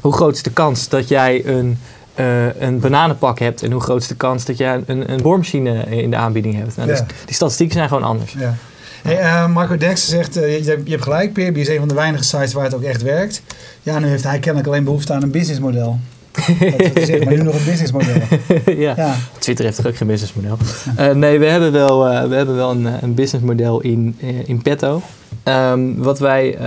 hoe 0.00 0.12
groot 0.12 0.34
is 0.34 0.42
de 0.42 0.50
kans 0.50 0.88
dat 0.88 1.08
jij 1.08 1.46
een, 1.46 1.78
uh, 2.20 2.60
een 2.60 2.80
bananenpak 2.80 3.38
hebt 3.38 3.62
en 3.62 3.72
hoe 3.72 3.80
groot 3.80 4.00
is 4.00 4.08
de 4.08 4.16
kans 4.16 4.44
dat 4.44 4.56
jij 4.56 4.82
een, 4.86 5.12
een 5.12 5.22
boormachine 5.22 5.84
in 5.84 6.10
de 6.10 6.16
aanbieding 6.16 6.54
hebt. 6.56 6.76
Nou, 6.76 6.88
dus 6.88 7.00
die 7.24 7.34
statistieken 7.34 7.74
zijn 7.74 7.88
gewoon 7.88 8.02
anders. 8.02 8.32
Ja. 8.38 8.54
Hey, 9.02 9.20
uh, 9.20 9.48
Marco 9.48 9.76
Dex 9.76 10.08
zegt, 10.08 10.36
uh, 10.36 10.58
je, 10.58 10.80
je, 10.84 10.90
hebt 10.90 11.02
gelijk, 11.02 11.32
Peerby 11.32 11.60
is 11.60 11.68
een 11.68 11.78
van 11.78 11.88
de 11.88 11.94
weinige 11.94 12.24
sites 12.24 12.52
waar 12.52 12.64
het 12.64 12.74
ook 12.74 12.82
echt 12.82 13.02
werkt. 13.02 13.42
Ja, 13.82 13.98
nu 13.98 14.06
heeft 14.06 14.24
hij 14.24 14.38
kennelijk 14.38 14.68
alleen 14.68 14.84
behoefte 14.84 15.12
aan 15.12 15.22
een 15.22 15.30
businessmodel. 15.30 15.98
zeg 16.94 17.24
maar 17.24 17.32
nu 17.34 17.42
nog 17.42 17.54
een 17.54 17.64
businessmodel. 17.64 18.14
ja. 18.84 18.92
ja. 18.96 19.16
Twitter 19.38 19.64
heeft 19.64 19.76
toch 19.76 19.86
ook 19.86 19.96
geen 19.96 20.06
businessmodel? 20.06 20.56
Uh, 20.98 21.10
nee, 21.10 21.38
we 21.38 21.46
hebben 21.46 21.72
wel, 21.72 22.04
we 22.28 22.34
hebben 22.34 22.54
wel 22.54 22.70
een, 22.70 22.86
een 23.02 23.14
businessmodel 23.14 23.80
in, 23.80 24.16
in 24.46 24.62
petto. 24.62 25.02
Um, 25.44 25.96
wat 25.96 26.18
wij 26.18 26.58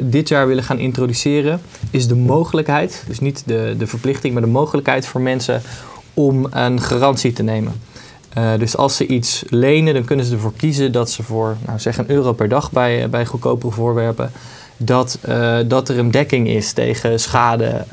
dit 0.00 0.28
jaar 0.28 0.46
willen 0.46 0.64
gaan 0.64 0.78
introduceren 0.78 1.60
is 1.90 2.08
de 2.08 2.16
mogelijkheid, 2.16 3.04
dus 3.06 3.20
niet 3.20 3.42
de, 3.46 3.74
de 3.78 3.86
verplichting, 3.86 4.32
maar 4.32 4.42
de 4.42 4.48
mogelijkheid 4.48 5.06
voor 5.06 5.20
mensen 5.20 5.62
om 6.14 6.46
een 6.50 6.80
garantie 6.80 7.32
te 7.32 7.42
nemen. 7.42 7.72
Uh, 8.38 8.50
dus 8.58 8.76
als 8.76 8.96
ze 8.96 9.06
iets 9.06 9.44
lenen, 9.48 9.94
dan 9.94 10.04
kunnen 10.04 10.24
ze 10.24 10.32
ervoor 10.32 10.52
kiezen 10.56 10.92
dat 10.92 11.10
ze 11.10 11.22
voor, 11.22 11.56
nou 11.66 11.78
zeg 11.78 11.98
een 11.98 12.10
euro 12.10 12.32
per 12.32 12.48
dag 12.48 12.72
bij, 12.72 13.02
eh, 13.02 13.08
bij 13.08 13.26
goedkopere 13.26 13.72
voorwerpen, 13.72 14.32
dat, 14.76 15.18
dat 15.66 15.88
er 15.88 15.98
een 15.98 16.10
dekking 16.10 16.48
is 16.48 16.72
tegen 16.72 17.20
schade 17.20 17.84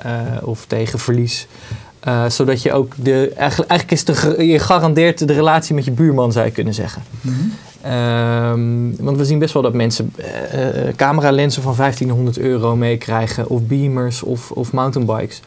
of 0.42 0.66
tegen 0.66 1.00
verlies. 1.00 1.48
zodat 2.27 2.62
je 2.62 2.74
ook 2.74 2.94
de. 2.98 3.31
Eigenlijk, 3.36 3.69
eigenlijk 3.69 3.92
is 3.92 4.06
de, 4.06 4.45
je 4.45 4.60
garandeert 4.60 5.27
de 5.27 5.33
relatie 5.33 5.75
met 5.75 5.86
je 5.86 5.92
buurman, 5.92 6.31
zou 6.31 6.45
je 6.45 6.51
kunnen 6.51 6.74
zeggen. 6.74 7.04
-hmm. 7.22 7.54
Um, 7.88 8.96
want 9.00 9.18
we 9.18 9.26
zien 9.26 9.40
best 9.40 9.54
wel 9.54 9.62
dat 9.62 9.74
mensen 9.74 10.14
cameralensen 10.96 11.62
van 11.62 11.76
1500 11.76 12.38
euro 12.38 12.76
meekrijgen, 12.76 13.48
of 13.50 13.62
beamers 13.62 14.24
of, 14.24 14.52
of 14.52 14.72
mountainbikes. 14.72 15.42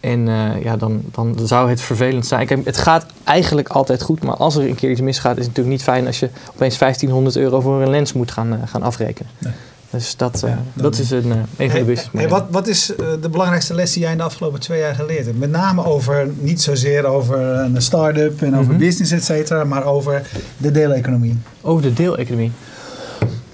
En 0.00 0.26
uh, 0.26 0.62
ja, 0.62 0.76
dan, 0.76 1.02
dan 1.12 1.36
zou 1.42 1.70
het 1.70 1.80
vervelend 1.80 2.26
zijn. 2.26 2.46
Kijk, 2.46 2.64
het 2.64 2.78
gaat 2.78 3.06
eigenlijk 3.24 3.68
altijd 3.68 4.02
goed, 4.02 4.22
maar 4.22 4.34
als 4.34 4.56
er 4.56 4.68
een 4.68 4.74
keer 4.74 4.90
iets 4.90 5.00
misgaat, 5.00 5.36
is 5.38 5.46
het 5.46 5.56
natuurlijk 5.56 5.76
niet 5.76 5.82
fijn 5.82 6.06
als 6.06 6.20
je 6.20 6.28
opeens 6.54 6.78
1500 6.78 7.36
euro 7.36 7.60
voor 7.60 7.82
een 7.82 7.90
lens 7.90 8.12
moet 8.12 8.30
gaan, 8.30 8.52
uh, 8.52 8.58
gaan 8.64 8.82
afrekenen. 8.82 9.30
Nee. 9.38 9.52
Dus 9.96 10.16
dat, 10.16 10.42
uh, 10.44 10.52
dat 10.74 10.98
is 10.98 11.10
een, 11.10 11.30
een 11.56 11.70
van 11.70 11.78
de 11.78 11.84
business 11.84 12.08
hey, 12.12 12.28
wat, 12.28 12.44
wat 12.50 12.66
is 12.66 12.92
de 13.20 13.28
belangrijkste 13.30 13.74
les 13.74 13.92
die 13.92 14.02
jij 14.02 14.12
in 14.12 14.16
de 14.16 14.22
afgelopen 14.22 14.60
twee 14.60 14.80
jaar 14.80 14.94
geleerd 14.94 15.24
hebt? 15.24 15.38
Met 15.38 15.50
name 15.50 15.84
over, 15.84 16.30
niet 16.38 16.62
zozeer 16.62 17.04
over 17.04 17.38
een 17.38 17.82
start-up 17.82 18.42
en 18.42 18.48
over 18.48 18.62
mm 18.62 18.68
-hmm. 18.68 18.78
business, 18.78 19.12
et 19.12 19.24
cetera, 19.24 19.64
maar 19.64 19.84
over 19.84 20.26
de 20.56 20.70
deeleconomie. 20.70 21.36
Over 21.60 21.82
de 21.82 21.92
deeleconomie. 21.92 22.52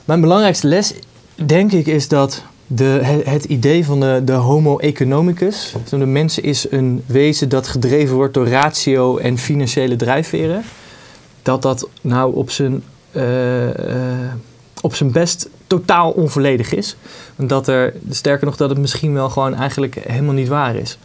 Mijn 0.05 0.21
belangrijkste 0.21 0.67
les, 0.67 0.93
denk 1.47 1.73
ik, 1.73 1.87
is 1.87 2.09
dat 2.09 2.43
de, 2.67 3.21
het, 3.25 3.44
idee 3.44 3.85
van 3.85 4.00
de, 4.00 4.21
de 4.25 4.33
homo 4.33 4.79
economicus. 4.79 5.75
De 5.89 5.97
mens 5.97 6.39
is 6.39 6.71
een 6.71 7.03
wezen 7.06 7.49
dat 7.49 7.69
gedreven 7.69 8.15
wordt 8.15 8.35
door 8.35 8.49
ratio 8.49 9.17
en 9.19 9.39
financiële 9.39 9.97
drijfveren. 9.97 10.62
Dat 11.43 11.62
dat 11.62 11.89
nou 12.00 12.35
op 12.35 12.50
zijn, 12.50 12.83
uh, 13.12 13.67
uh, 13.67 13.73
op 14.81 14.94
zijn 14.94 15.12
best 15.12 15.49
totaal 15.78 16.10
onvolledig 16.10 16.74
is. 16.74 16.96
Dat 17.36 17.69
er, 17.69 17.94
sterker 18.10 18.46
nog, 18.46 18.56
dat 18.56 18.70
het 18.70 18.78
misschien 18.78 19.12
wel 19.12 19.30
gewoon 19.30 19.54
eigenlijk 19.54 19.94
helemaal 19.94 20.34
niet 20.34 20.48
waar 20.48 20.76
is 20.76 20.98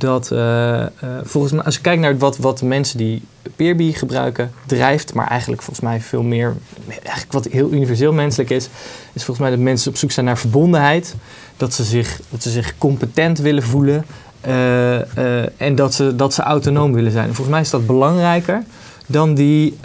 dat 0.00 0.30
uh, 0.32 0.38
uh, 0.78 0.86
volgens 1.22 1.52
mij, 1.52 1.64
als 1.64 1.74
je 1.74 1.80
kijkt 1.80 2.02
naar 2.02 2.18
wat, 2.18 2.36
wat 2.36 2.62
mensen 2.62 2.98
die 2.98 3.22
Peerby 3.56 3.92
gebruiken 3.92 4.52
drijft, 4.66 5.14
maar 5.14 5.26
eigenlijk 5.26 5.62
volgens 5.62 5.86
mij 5.86 6.00
veel 6.00 6.22
meer, 6.22 6.56
eigenlijk 6.88 7.32
wat 7.32 7.46
heel 7.50 7.72
universeel 7.72 8.12
menselijk 8.12 8.50
is, 8.50 8.68
is 9.12 9.24
volgens 9.24 9.38
mij 9.38 9.50
dat 9.50 9.58
mensen 9.58 9.90
op 9.90 9.96
zoek 9.96 10.10
zijn 10.10 10.26
naar 10.26 10.38
verbondenheid, 10.38 11.14
dat 11.56 11.74
ze 11.74 11.84
zich, 11.84 12.20
dat 12.30 12.42
ze 12.42 12.50
zich 12.50 12.78
competent 12.78 13.38
willen 13.38 13.62
voelen 13.62 14.04
uh, 14.46 15.60
en 15.60 15.74
dat 15.74 15.94
ze, 15.94 16.16
dat 16.16 16.34
ze 16.34 16.42
autonoom 16.42 16.92
willen 16.92 17.12
zijn. 17.12 17.28
En 17.28 17.34
volgens 17.34 17.54
mij 17.54 17.64
is 17.64 17.70
dat 17.70 17.86
belangrijker 17.86 18.62
dan 19.10 19.34
die, 19.34 19.78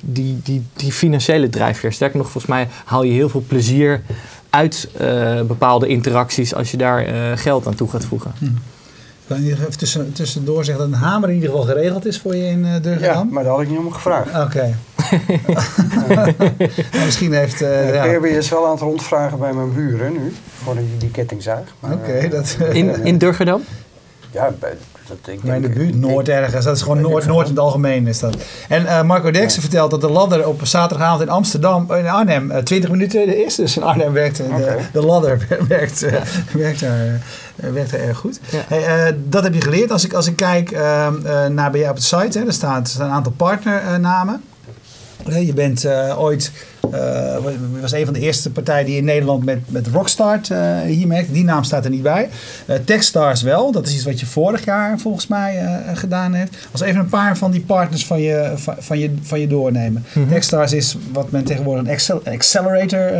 die, 0.00 0.40
die, 0.42 0.64
die 0.72 0.92
financiële 0.92 1.48
drijfveer. 1.48 1.92
Sterker 1.92 2.18
nog, 2.18 2.30
volgens 2.30 2.52
mij 2.52 2.68
haal 2.84 3.02
je 3.02 3.12
heel 3.12 3.28
veel 3.28 3.44
plezier 3.46 4.02
uit 4.50 4.88
uh, 5.00 5.40
bepaalde 5.42 5.86
interacties 5.86 6.54
als 6.54 6.70
je 6.70 6.76
daar 6.76 7.08
uh, 7.08 7.14
geld 7.34 7.66
aan 7.66 7.74
toe 7.74 7.88
gaat 7.88 8.04
voegen. 8.04 8.32
Hm. 8.38 8.44
Ik 8.44 9.36
kan 9.36 9.44
even 9.44 9.78
tussen, 9.78 10.12
tussendoor 10.12 10.64
zeggen 10.64 10.84
dat 10.84 10.92
een 10.94 11.04
hamer 11.04 11.28
in 11.28 11.34
ieder 11.34 11.50
geval 11.50 11.64
geregeld 11.64 12.06
is 12.06 12.18
voor 12.18 12.36
je 12.36 12.44
in 12.44 12.64
uh, 12.84 13.00
Ja, 13.00 13.24
maar 13.24 13.42
daar 13.42 13.52
had 13.52 13.62
ik 13.62 13.68
niet 13.68 13.78
om 13.78 13.92
gevraagd. 13.92 14.44
Oké. 14.46 14.74
Okay. 16.10 16.34
misschien 17.04 17.32
heeft... 17.32 17.62
Uh, 17.62 17.94
ja, 17.94 18.04
ja. 18.04 18.24
is 18.24 18.48
wel 18.48 18.64
aan 18.64 18.70
het 18.70 18.80
rondvragen 18.80 19.38
bij 19.38 19.52
mijn 19.52 19.74
buren 19.74 20.12
nu. 20.12 20.32
Gewoon 20.58 20.76
die, 20.76 20.96
die 20.98 21.10
kettingzaag. 21.10 21.62
Oké. 21.80 22.28
dat... 22.28 22.56
in, 22.72 23.04
in 23.04 23.18
Durgerdam? 23.24 23.62
Ja, 24.30 24.50
bij, 24.58 24.76
dat, 25.10 25.34
ik 25.34 25.42
in 25.42 25.62
de 25.62 25.68
buurt, 25.68 25.94
Noord 25.94 26.28
ergens. 26.28 26.64
Dat 26.64 26.76
is 26.76 26.82
gewoon 26.82 27.00
Noord, 27.00 27.26
Noord 27.26 27.46
in 27.46 27.52
het 27.52 27.62
algemeen 27.62 28.06
is 28.06 28.18
dat. 28.18 28.36
En 28.68 28.82
uh, 28.82 29.02
Marco 29.02 29.30
Derksen 29.30 29.60
vertelt 29.60 29.90
dat 29.90 30.00
de 30.00 30.10
ladder 30.10 30.48
op 30.48 30.60
zaterdagavond 30.62 31.22
in 31.22 31.28
Amsterdam, 31.28 31.92
in 31.92 32.08
Arnhem, 32.08 32.50
uh, 32.50 32.56
20 32.56 32.90
minuten 32.90 33.44
is. 33.44 33.54
Dus 33.54 33.76
in 33.76 33.82
Arnhem 33.82 34.12
werkt 34.12 34.40
okay. 34.40 34.58
de, 34.58 34.78
de, 34.92 35.02
ladder 35.06 35.46
werkt, 35.68 36.02
uh, 36.02 36.12
werkt, 36.52 36.80
daar, 36.80 37.20
werkt 37.54 37.90
daar 37.90 38.00
erg 38.00 38.18
goed. 38.18 38.40
Hey, 38.68 39.16
dat 39.24 39.42
heb 39.42 39.54
je 39.54 39.60
geleerd. 39.60 39.90
Als 39.90 40.04
ik, 40.04 40.12
als 40.12 40.26
ik 40.26 40.36
kijk 40.36 40.70
ehm, 40.70 41.54
naar 41.54 41.70
bij 41.70 41.80
jou 41.80 41.90
op 41.90 41.96
de 41.96 42.02
site, 42.02 42.38
hè, 42.38 42.46
er 42.46 42.52
staat 42.52 42.96
een 43.00 43.10
aantal 43.10 43.32
partnernamen. 43.36 44.42
Je 45.28 45.52
bent 45.54 45.86
ooit 46.16 46.52
uh, 46.94 47.80
was 47.80 47.92
een 47.92 48.04
van 48.04 48.14
de 48.14 48.20
eerste 48.20 48.50
partijen 48.50 48.86
die 48.86 48.96
in 48.96 49.04
Nederland 49.04 49.44
met, 49.44 49.58
met 49.66 49.86
Rockstart 49.86 50.48
uh, 50.48 50.80
hier. 50.80 51.26
Die 51.30 51.44
naam 51.44 51.64
staat 51.64 51.84
er 51.84 51.90
niet 51.90 52.02
bij. 52.02 52.28
Techstars 52.84 53.42
wel. 53.42 53.72
Dat 53.72 53.86
is 53.86 53.94
iets 53.94 54.04
wat 54.04 54.20
je 54.20 54.26
vorig 54.26 54.64
jaar 54.64 54.98
volgens 54.98 55.26
mij 55.26 55.80
gedaan 55.94 56.34
hebt. 56.34 56.56
Als 56.72 56.80
even 56.80 57.00
een 57.00 57.08
paar 57.08 57.36
van 57.36 57.50
die 57.50 57.60
partners 57.60 58.06
van 58.06 58.20
je, 58.20 58.52
van, 58.54 58.74
van 58.78 58.98
je, 58.98 59.14
van 59.22 59.40
je 59.40 59.46
doornemen. 59.46 60.04
Mm 60.12 60.28
Techstars 60.28 60.72
is 60.72 60.96
wat 61.12 61.30
men 61.30 61.44
tegenwoordig 61.44 61.84
een 61.84 61.90
accel 61.90 62.22
accelerator 62.24 63.12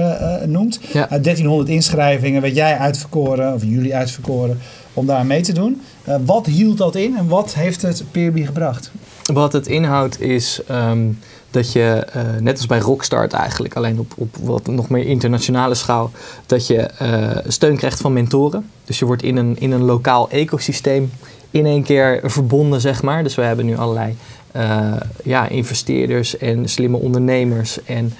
noemt. 0.48 0.80
Ja. 0.92 1.00
Uit 1.00 1.24
1300 1.24 1.68
inschrijvingen 1.68 2.42
werd 2.42 2.54
jij 2.54 2.76
uitverkoren, 2.76 3.54
of 3.54 3.62
jullie 3.64 3.94
uitverkoren, 3.94 4.58
om 4.94 5.06
daar 5.06 5.26
mee 5.26 5.40
te 5.40 5.52
doen. 5.52 5.80
wat 6.24 6.46
hield 6.46 6.78
dat 6.78 6.96
in 6.96 7.16
en 7.16 7.28
wat 7.28 7.54
heeft 7.54 7.82
het 7.82 8.04
Peerby 8.10 8.44
gebracht? 8.44 8.90
wat 9.32 9.52
het 9.52 9.66
inhoudt 9.66 10.20
is 10.20 10.60
ehm, 10.66 11.08
dat 11.50 11.72
je, 11.72 12.06
uh, 12.16 12.22
net 12.40 12.56
als 12.56 12.66
bij 12.66 12.78
Rockstart 12.78 13.32
eigenlijk, 13.32 13.76
alleen 13.76 13.98
op, 13.98 14.12
op 14.16 14.36
wat 14.42 14.66
nog 14.66 14.88
meer 14.88 15.06
internationale 15.06 15.74
schaal, 15.74 16.10
dat 16.46 16.66
je 16.66 16.90
uh, 17.02 17.36
steun 17.46 17.76
krijgt 17.76 18.00
van 18.00 18.12
mentoren. 18.12 18.70
Dus 18.84 18.98
je 18.98 19.04
wordt 19.04 19.22
in 19.22 19.36
een, 19.36 19.56
in 19.58 19.72
een 19.72 19.84
lokaal 19.84 20.30
ecosysteem 20.30 21.10
in 21.50 21.66
één 21.66 21.82
keer 21.82 22.20
verbonden, 22.22 22.80
zeg 22.80 23.02
maar. 23.02 23.22
Dus 23.22 23.34
we 23.34 23.42
hebben 23.42 23.66
nu 23.66 23.76
allerlei 23.76 24.16
uh, 24.56 24.92
ja, 25.24 25.48
investeerders 25.48 26.36
en 26.38 26.68
slimme 26.68 26.96
ondernemers 26.96 27.84
en 27.84 28.12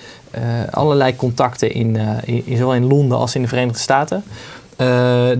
allerlei 0.70 1.16
contacten 1.16 1.72
in, 1.72 1.96
in, 2.24 2.56
zowel 2.56 2.74
in 2.74 2.86
Londen 2.86 3.18
als 3.18 3.34
in 3.34 3.42
de 3.42 3.48
Verenigde 3.48 3.78
Staten. 3.78 4.24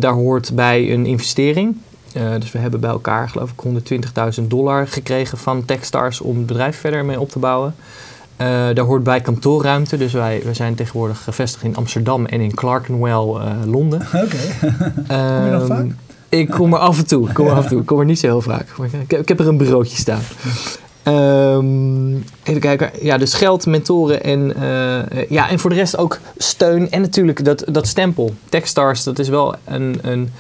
daar 0.00 0.12
hoort 0.12 0.54
bij 0.54 0.92
een 0.92 1.06
investering. 1.06 1.76
Uh, 2.17 2.35
dus 2.40 2.52
we 2.52 2.59
hebben 2.59 2.81
bij 2.81 2.90
elkaar, 2.90 3.29
geloof 3.29 3.50
ik, 3.50 3.83
120.000 4.40 4.47
dollar 4.47 4.87
gekregen 4.87 5.38
van 5.38 5.64
Techstars 5.64 6.21
om 6.21 6.37
het 6.37 6.47
bedrijf 6.47 6.76
verder 6.76 7.05
mee 7.05 7.21
op 7.21 7.31
te 7.31 7.38
bouwen. 7.38 7.75
Uh, 8.40 8.47
daar 8.47 8.85
hoort 8.85 9.02
bij 9.02 9.21
kantoorruimte. 9.21 9.97
Dus 9.97 10.12
wij, 10.12 10.40
wij 10.45 10.55
zijn 10.55 10.75
tegenwoordig 10.75 11.23
gevestigd 11.23 11.64
in 11.64 11.76
Amsterdam 11.76 12.26
en 12.26 12.40
in 12.40 12.55
Clerkenwell, 12.55 13.12
uh, 13.12 13.45
Londen. 13.64 14.00
Oké. 14.07 14.37
Okay. 15.07 15.37
kom 15.37 15.45
je 15.45 15.50
nog 15.50 15.67
vaak? 15.67 15.87
Ik 16.29 16.50
kom 16.50 16.73
er 16.73 16.79
af 16.79 16.99
en 16.99 17.07
toe. 17.07 17.29
Ik 17.29 17.35
kom 17.35 17.47
er 17.47 17.52
af 17.52 17.62
en 17.62 17.69
toe. 17.69 17.81
Ik 17.81 17.87
kom 17.87 17.99
er 17.99 18.05
niet 18.05 18.19
zo 18.19 18.26
heel 18.26 18.40
vaak. 18.40 18.67
Ik, 18.93 19.12
ik 19.12 19.29
heb 19.29 19.40
er 19.40 19.49
een 19.49 19.57
bureautje 19.57 19.97
staan. 19.97 20.21
Um, 21.05 22.25
even 22.43 22.61
kijken. 22.61 22.90
Ja, 23.00 23.19
dus 23.19 23.35
geld, 23.35 23.67
mentoren 23.67 24.23
en, 24.23 24.52
uh, 24.61 25.29
ja, 25.29 25.49
en 25.49 25.59
voor 25.59 25.71
de 25.71 25.76
rest 25.76 25.97
ook 25.97 26.19
steun. 26.37 26.90
En 26.90 27.00
natuurlijk 27.00 27.45
dat, 27.45 27.64
dat 27.67 27.87
stempel. 27.87 28.35
Techstars, 28.49 29.05
dat 29.05 29.19
is 29.19 29.29
wel 29.29 29.55
een, 29.64 29.99
een 30.02 30.31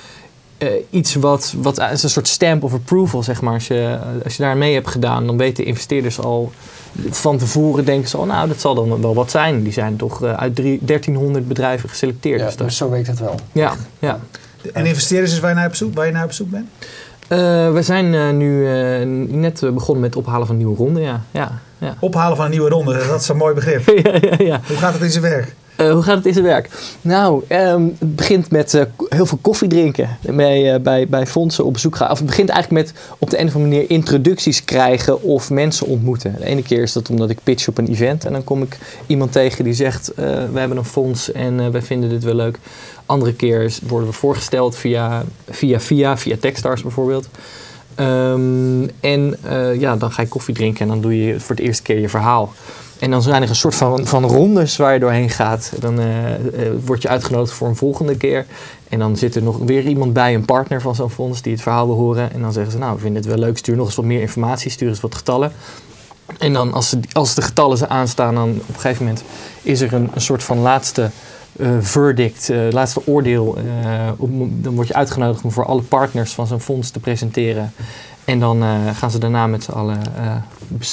uh, 0.62 0.68
iets 0.90 1.14
wat, 1.14 1.54
wat 1.56 1.78
is 1.78 2.02
een 2.02 2.10
soort 2.10 2.28
stamp 2.28 2.62
of 2.62 2.72
approval, 2.72 3.22
zeg 3.22 3.40
maar. 3.40 3.54
Als 3.54 3.66
je, 3.66 3.98
als 4.24 4.36
je 4.36 4.42
daar 4.42 4.56
mee 4.56 4.74
hebt 4.74 4.88
gedaan, 4.88 5.26
dan 5.26 5.36
weten 5.36 5.64
investeerders 5.64 6.20
al 6.20 6.52
van 7.10 7.38
tevoren, 7.38 7.84
denken 7.84 8.08
ze 8.08 8.16
al, 8.16 8.24
nou, 8.24 8.48
dat 8.48 8.60
zal 8.60 8.74
dan 8.74 9.00
wel 9.00 9.14
wat 9.14 9.30
zijn. 9.30 9.62
Die 9.62 9.72
zijn 9.72 9.96
toch 9.96 10.22
uh, 10.22 10.32
uit 10.32 10.54
drie, 10.54 10.78
1300 10.82 11.48
bedrijven 11.48 11.88
geselecteerd. 11.88 12.40
Ja, 12.40 12.46
dus, 12.46 12.56
dus 12.56 12.76
zo 12.76 12.90
werkt 12.90 13.06
het 13.06 13.18
wel. 13.18 13.34
Ja, 13.52 13.74
ja. 13.98 14.20
En 14.72 14.86
investeerders 14.86 15.32
is 15.32 15.40
waar 15.40 15.50
je 15.50 15.56
naar 15.56 15.66
op 15.66 15.74
zoek, 15.74 15.94
waar 15.94 16.06
je 16.06 16.12
naar 16.12 16.24
op 16.24 16.32
zoek 16.32 16.50
bent? 16.50 16.68
Uh, 17.28 17.38
we 17.72 17.82
zijn 17.82 18.36
nu 18.36 18.64
net 19.26 19.60
begonnen 19.60 20.02
met 20.02 20.14
het 20.14 20.24
ophalen 20.24 20.46
van 20.46 20.56
een 20.56 20.62
nieuwe 20.62 20.76
ronde, 20.76 21.00
ja. 21.00 21.22
ja, 21.30 21.60
ja. 21.80 21.96
Ophalen 22.00 22.36
van 22.36 22.44
een 22.44 22.50
nieuwe 22.50 22.68
ronde, 22.68 23.06
dat 23.06 23.20
is 23.20 23.28
een 23.28 23.36
mooi 23.36 23.54
begrip. 23.54 23.86
ja, 24.04 24.18
ja, 24.20 24.44
ja. 24.44 24.60
Hoe 24.66 24.76
gaat 24.76 24.92
het 24.92 25.02
in 25.02 25.10
zijn 25.10 25.22
werk? 25.22 25.54
Uh, 25.80 25.92
hoe 25.92 26.02
gaat 26.02 26.16
het 26.16 26.26
in 26.26 26.32
zijn 26.32 26.44
werk? 26.44 26.70
Nou, 27.00 27.44
um, 27.48 27.96
het 27.98 28.16
begint 28.16 28.50
met 28.50 28.74
uh, 28.74 28.82
heel 29.08 29.26
veel 29.26 29.38
koffie 29.40 29.68
drinken. 29.68 30.18
Mee, 30.20 30.64
uh, 30.64 30.80
bij, 30.80 31.08
bij 31.08 31.26
fondsen 31.26 31.64
op 31.64 31.72
bezoek 31.72 31.96
gaan. 31.96 32.10
Of 32.10 32.18
het 32.18 32.26
begint 32.26 32.48
eigenlijk 32.48 32.86
met 32.86 33.00
op 33.18 33.30
de 33.30 33.38
een 33.38 33.46
of 33.46 33.54
andere 33.54 33.74
manier 33.74 33.90
introducties 33.90 34.64
krijgen 34.64 35.22
of 35.22 35.50
mensen 35.50 35.86
ontmoeten. 35.86 36.34
De 36.38 36.44
ene 36.44 36.62
keer 36.62 36.82
is 36.82 36.92
dat 36.92 37.10
omdat 37.10 37.30
ik 37.30 37.38
pitch 37.42 37.68
op 37.68 37.78
een 37.78 37.88
event 37.88 38.24
en 38.24 38.32
dan 38.32 38.44
kom 38.44 38.62
ik 38.62 38.78
iemand 39.06 39.32
tegen 39.32 39.64
die 39.64 39.74
zegt: 39.74 40.12
We 40.14 40.58
hebben 40.58 40.76
een 40.76 40.84
fonds 40.84 41.32
en 41.32 41.72
wij 41.72 41.82
vinden 41.82 42.08
dit 42.08 42.24
wel 42.24 42.34
leuk. 42.34 42.58
Andere 43.06 43.34
keer 43.34 43.72
worden 43.86 44.08
we 44.08 44.14
voorgesteld 44.14 44.76
via 44.76 45.24
via, 45.50 45.80
via, 45.80 46.16
via 46.16 46.36
Techstars 46.40 46.82
bijvoorbeeld. 46.82 47.28
Um, 48.00 48.90
en 49.00 49.36
ja, 49.78 49.96
dan 49.96 50.12
ga 50.12 50.22
je 50.22 50.28
koffie 50.28 50.54
drinken 50.54 50.80
en 50.80 50.88
dan 50.88 51.00
doe 51.00 51.24
je 51.24 51.40
voor 51.40 51.56
het 51.56 51.64
eerste 51.64 51.82
keer 51.82 51.98
je 51.98 52.08
verhaal. 52.08 52.52
En 53.00 53.10
dan 53.10 53.22
zijn 53.22 53.42
er 53.42 53.48
een 53.48 53.54
soort 53.54 53.74
van, 53.74 54.06
van 54.06 54.24
rondes 54.24 54.76
waar 54.76 54.92
je 54.92 55.00
doorheen 55.00 55.30
gaat. 55.30 55.72
Dan 55.78 56.00
uh, 56.00 56.06
uh, 56.06 56.70
word 56.84 57.02
je 57.02 57.08
uitgenodigd 57.08 57.52
voor 57.52 57.68
een 57.68 57.76
volgende 57.76 58.16
keer. 58.16 58.46
En 58.88 58.98
dan 58.98 59.16
zit 59.16 59.34
er 59.34 59.42
nog 59.42 59.58
weer 59.58 59.86
iemand 59.86 60.12
bij, 60.12 60.34
een 60.34 60.44
partner 60.44 60.80
van 60.80 60.94
zo'n 60.94 61.10
fonds, 61.10 61.42
die 61.42 61.52
het 61.52 61.62
verhaal 61.62 61.86
wil 61.86 61.96
horen. 61.96 62.32
En 62.32 62.40
dan 62.40 62.52
zeggen 62.52 62.72
ze, 62.72 62.78
nou, 62.78 62.94
we 62.94 63.00
vinden 63.00 63.22
het 63.22 63.30
wel 63.30 63.40
leuk, 63.40 63.58
stuur 63.58 63.76
nog 63.76 63.86
eens 63.86 63.94
wat 63.94 64.04
meer 64.04 64.20
informatie, 64.20 64.70
stuur 64.70 64.88
eens 64.88 65.00
wat 65.00 65.14
getallen. 65.14 65.52
En 66.38 66.52
dan 66.52 66.72
als, 66.72 66.88
ze, 66.88 67.00
als 67.12 67.34
de 67.34 67.42
getallen 67.42 67.78
ze 67.78 67.88
aanstaan, 67.88 68.34
dan 68.34 68.50
op 68.50 68.74
een 68.74 68.80
gegeven 68.80 69.04
moment 69.04 69.24
is 69.62 69.80
er 69.80 69.92
een, 69.92 70.10
een 70.14 70.20
soort 70.20 70.42
van 70.42 70.58
laatste 70.58 71.10
verdict, 71.80 72.50
laatste 72.70 73.06
oordeel. 73.06 73.58
Om, 74.16 74.62
dan 74.62 74.74
word 74.74 74.88
je 74.88 74.94
uitgenodigd 74.94 75.42
om 75.44 75.52
voor 75.52 75.64
alle 75.64 75.82
partners 75.82 76.32
van 76.32 76.46
zo'n 76.46 76.60
fonds 76.60 76.90
te 76.90 77.00
presenteren. 77.00 77.72
En 78.24 78.38
dan 78.38 78.62
uh, 78.62 78.70
gaan 78.94 79.10
ze 79.10 79.18
daarna 79.18 79.46
met 79.46 79.64
z'n 79.64 79.70
allen 79.70 79.98
uh, 80.18 80.36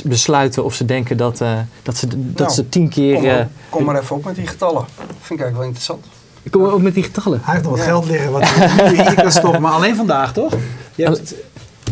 besluiten 0.04 0.64
of 0.64 0.74
ze 0.74 0.86
denken 0.86 1.18
dat, 1.18 1.42
uh, 1.42 1.60
dat, 1.84 1.98
ze, 1.98 2.08
dat 2.08 2.38
nou, 2.38 2.52
ze 2.52 2.70
tien 2.70 2.90
keer... 2.90 3.16
Kom 3.16 3.26
maar, 3.26 3.48
kom 3.70 3.84
maar, 3.84 4.02
even 4.02 4.16
op 4.16 4.26
met 4.26 4.36
die 4.36 4.48
getallen. 4.48 4.86
Vind 4.86 5.40
ik 5.40 5.46
eigenlijk 5.46 5.58
wel 5.58 5.66
interessant. 5.66 6.06
Ik 6.44 6.52
kom 6.52 6.62
maar 6.62 6.74
op 6.74 6.82
met 6.82 6.94
die 6.94 7.04
getallen. 7.04 7.40
Hij 7.44 7.54
heeft 7.54 7.66
nog 7.66 7.76
wat 7.76 7.86
ja. 7.86 7.92
geld 7.92 8.06
liggen 8.06 8.32
wat 8.32 8.48
je 8.48 9.04
hier 9.08 9.14
kan 9.22 9.32
stoppen. 9.32 9.62
Maar 9.62 9.72
alleen 9.72 9.96
vandaag, 9.96 10.34
toch? 10.34 10.54
Je 10.96 11.04
hebt, 11.04 11.34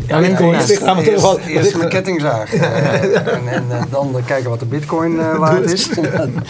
ja, 0.07 0.15
alleen 0.15 0.31
ja, 0.31 0.39
eerst, 0.39 0.69
eerst, 0.69 1.07
eerst, 1.07 1.37
eerst 1.47 1.73
een 1.73 1.89
kettingzaag. 1.89 2.53
en, 2.53 3.47
en 3.47 3.67
dan 3.89 4.15
kijken 4.25 4.49
wat 4.49 4.59
de 4.59 4.65
bitcoin 4.65 5.15
waard 5.37 5.71
is. 5.71 5.89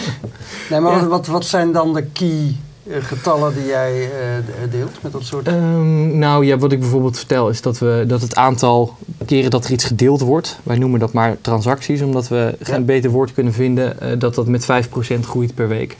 nee, 0.70 0.80
maar 0.80 1.08
wat, 1.08 1.28
wat 1.28 1.46
zijn 1.46 1.72
dan 1.72 1.94
de 1.94 2.04
key 2.04 2.56
eh, 2.90 3.04
getallen 3.04 3.54
die 3.54 3.66
jij 3.66 4.02
uh, 4.02 4.72
deelt 4.72 4.92
met 5.02 5.12
dat 5.12 5.24
soort? 5.24 5.48
Um, 5.48 6.18
nou 6.18 6.46
ja, 6.46 6.58
wat 6.58 6.72
ik 6.72 6.80
bijvoorbeeld 6.80 7.18
vertel 7.18 7.50
is 7.50 7.62
dat, 7.62 7.80
we, 7.80 8.04
dat 8.08 8.22
het 8.22 8.36
aantal 8.36 8.98
keren 9.26 9.52
dat 9.52 9.66
er 9.66 9.72
iets 9.72 9.84
gedeeld 9.84 10.22
wordt, 10.22 10.60
wij 10.64 10.78
noemen 10.78 11.00
dat 11.00 11.14
maar 11.14 11.38
transacties, 11.42 12.02
omdat 12.02 12.28
we 12.28 12.56
geen 12.62 12.86
beter 12.86 13.10
woord 13.10 13.34
kunnen 13.34 13.54
vinden, 13.54 13.98
uh, 14.04 14.10
dat 14.20 14.36
dat 14.36 14.48
met 14.48 14.68
5% 15.20 15.20
groeit 15.20 15.56
per 15.56 15.68
week. 15.68 15.98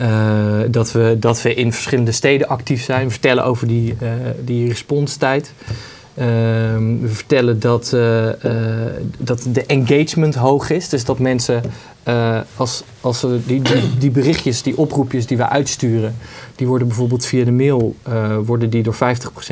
Uh, 0.00 0.60
dat, 0.68 0.92
we, 0.92 1.16
dat 1.18 1.42
we 1.42 1.54
in 1.54 1.72
verschillende 1.72 2.12
steden 2.12 2.48
actief 2.48 2.82
zijn. 2.84 3.04
We 3.04 3.10
vertellen 3.10 3.44
over 3.44 3.66
die, 3.66 3.96
die 4.44 4.68
responstijd. 4.68 5.52
Ehm, 6.14 7.00
we 7.00 7.08
vertellen 7.08 7.60
dat, 7.60 7.90
dat 9.18 9.46
de 9.52 9.64
engagement 9.66 10.34
hoog 10.34 10.70
is. 10.70 10.88
Dus 10.88 11.04
dat 11.04 11.18
mensen 11.18 11.62
uh, 12.08 12.40
als, 12.56 12.82
als 13.00 13.20
die, 13.20 13.62
die, 13.62 13.98
die, 13.98 14.10
berichtjes, 14.10 14.62
die 14.62 14.78
oproepjes 14.78 15.26
die 15.26 15.36
we 15.36 15.48
uitsturen, 15.48 16.16
die 16.56 16.66
worden 16.66 16.86
bijvoorbeeld 16.86 17.26
via 17.26 17.44
de 17.44 17.52
mail, 17.52 17.96
worden 18.44 18.70
die 18.70 18.82
door 18.82 18.94
50% 18.94 18.98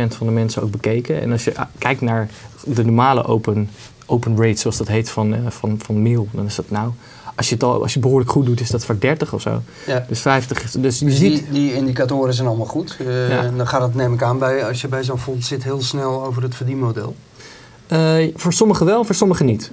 van 0.08 0.26
de 0.26 0.32
mensen 0.32 0.62
ook 0.62 0.70
bekeken. 0.70 1.20
En 1.20 1.32
als 1.32 1.44
je 1.44 1.52
kijkt 1.78 2.00
naar 2.00 2.28
de 2.64 2.84
normale 2.84 3.24
open, 3.24 3.70
open 4.06 4.36
rate, 4.36 4.60
zoals 4.60 4.76
dat 4.76 4.88
heet, 4.88 5.10
van, 5.10 5.36
van, 5.48 5.78
van 5.82 6.02
mail, 6.02 6.28
dan 6.32 6.46
is 6.46 6.54
dat 6.54 6.70
nou, 6.70 6.90
als 7.40 7.48
je 7.48 7.54
het, 7.54 7.64
al, 7.64 7.82
als 7.82 7.94
je 7.94 8.00
behoorlijk 8.00 8.30
goed 8.30 8.46
doet, 8.46 8.60
is 8.60 8.70
dat 8.70 8.84
vaak 8.84 9.00
30 9.00 9.32
of 9.32 9.40
zo. 9.40 9.62
Ja. 9.86 10.04
Dus 10.08 10.20
50. 10.20 10.70
Dus, 10.70 10.72
je 10.98 11.04
dus 11.04 11.16
ziet... 11.16 11.18
die, 11.18 11.46
die, 11.50 11.74
indicatoren 11.74 12.34
zijn 12.34 12.48
allemaal 12.48 12.66
goed. 12.66 12.96
Ja. 13.28 13.50
Dan 13.56 13.66
gaat 13.66 13.82
het, 13.82 13.94
neem 13.94 14.12
ik 14.12 14.22
aan, 14.22 14.38
bij, 14.38 14.64
als 14.66 14.80
je 14.80 14.88
bij 14.88 15.04
zo'n 15.04 15.18
fonds 15.18 15.48
zit, 15.48 15.64
heel 15.64 15.82
snel 15.82 16.26
over 16.26 16.42
het 16.42 16.54
verdienmodel. 16.54 17.14
voor 18.34 18.52
sommigen 18.52 18.86
wel, 18.86 19.04
voor 19.04 19.14
sommigen 19.14 19.46
niet. 19.46 19.70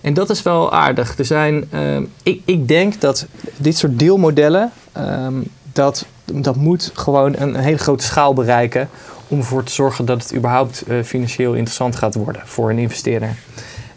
En 0.00 0.14
dat 0.14 0.30
is 0.30 0.42
wel 0.42 0.72
aardig. 0.72 1.18
Er 1.18 1.24
zijn, 1.24 1.68
uh, 1.74 2.00
ik, 2.22 2.42
ik 2.44 2.68
denk 2.68 3.00
dat 3.00 3.26
dit 3.56 3.76
soort 3.78 3.98
deelmodellen, 3.98 4.72
um, 4.98 5.44
dat, 5.72 6.06
dat 6.24 6.56
moet 6.56 6.90
gewoon 6.94 7.34
een, 7.36 7.54
een, 7.54 7.60
hele 7.60 7.78
grote 7.78 8.04
schaal 8.04 8.34
bereiken 8.34 8.88
om 9.28 9.38
ervoor 9.38 9.64
te 9.64 9.72
zorgen 9.72 10.04
dat 10.04 10.22
het 10.22 10.34
überhaupt 10.34 10.84
uh, 10.88 11.02
financieel 11.02 11.54
interessant 11.54 11.96
gaat 11.96 12.14
worden 12.14 12.42
voor 12.44 12.70
een 12.70 12.78
investeerder. 12.78 13.36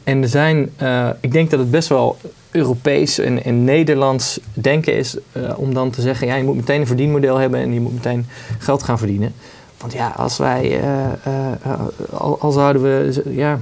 En 0.04 0.22
er 0.22 0.28
zijn, 0.28 0.70
uh, 0.82 1.10
ik 1.20 1.32
denk 1.32 1.50
dat 1.50 1.60
het 1.60 1.72
best 1.72 1.90
wel 1.90 2.18
Europees 2.52 3.20
en, 3.20 3.64
Nederlands 3.64 4.40
denken 4.54 4.94
is 4.94 5.18
uh, 5.34 5.54
om 5.56 5.74
dan 5.74 5.90
te 5.90 6.02
zeggen, 6.02 6.28
ja, 6.28 6.36
je 6.36 6.44
moet 6.44 6.56
meteen 6.56 6.80
een 6.80 6.88
verdienmodel 6.88 7.38
hebben 7.38 7.60
en 7.60 7.74
je 7.74 7.80
moet 7.80 7.94
meteen 7.94 8.26
geld 8.60 8.84
gaan 8.84 8.98
verdienen. 8.98 9.34
Want 9.78 9.94
ja, 9.94 10.14
als 10.18 10.38
wij, 10.38 10.80
al, 12.12 12.40
al 12.40 12.52
zouden 12.52 12.82
we, 12.82 13.22
ja, 13.30 13.60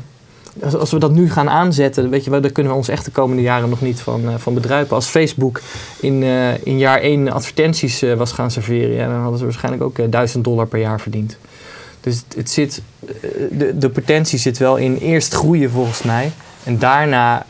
als, 0.63 0.75
als, 0.75 0.91
we 0.91 0.99
dat 0.99 1.11
nu 1.11 1.29
gaan 1.29 1.49
aanzetten, 1.49 2.09
weet 2.09 2.23
je 2.23 2.29
wel, 2.29 2.41
dan 2.41 2.51
kunnen 2.51 2.71
we 2.71 2.77
ons 2.77 2.87
echt 2.87 3.05
de 3.05 3.11
komende 3.11 3.41
jaren 3.41 3.69
nog 3.69 3.81
niet 3.81 3.99
van, 3.99 4.21
van 4.39 4.53
bedruipen. 4.53 4.95
Als 4.95 5.07
Facebook 5.07 5.61
in, 5.99 6.23
in 6.63 6.77
jaar 6.77 6.99
één 6.99 7.31
advertenties 7.31 8.03
was 8.17 8.31
gaan 8.31 8.51
serveren, 8.51 9.09
dan 9.09 9.19
hadden 9.19 9.39
ze 9.39 9.43
waarschijnlijk 9.43 9.83
ook 9.83 10.11
1000 10.11 10.43
dollar 10.43 10.67
per 10.67 10.79
jaar 10.79 11.01
verdiend. 11.01 11.37
Dus 12.01 12.23
het, 12.35 12.49
zit, 12.49 12.81
de, 13.51 13.77
de 13.77 13.89
potentie 13.89 14.39
zit 14.39 14.57
wel 14.57 14.77
in 14.77 14.97
eerst 14.97 15.33
groeien 15.33 15.71
volgens 15.71 16.01
mij 16.01 16.31
en 16.63 16.79
daarna 16.79 17.45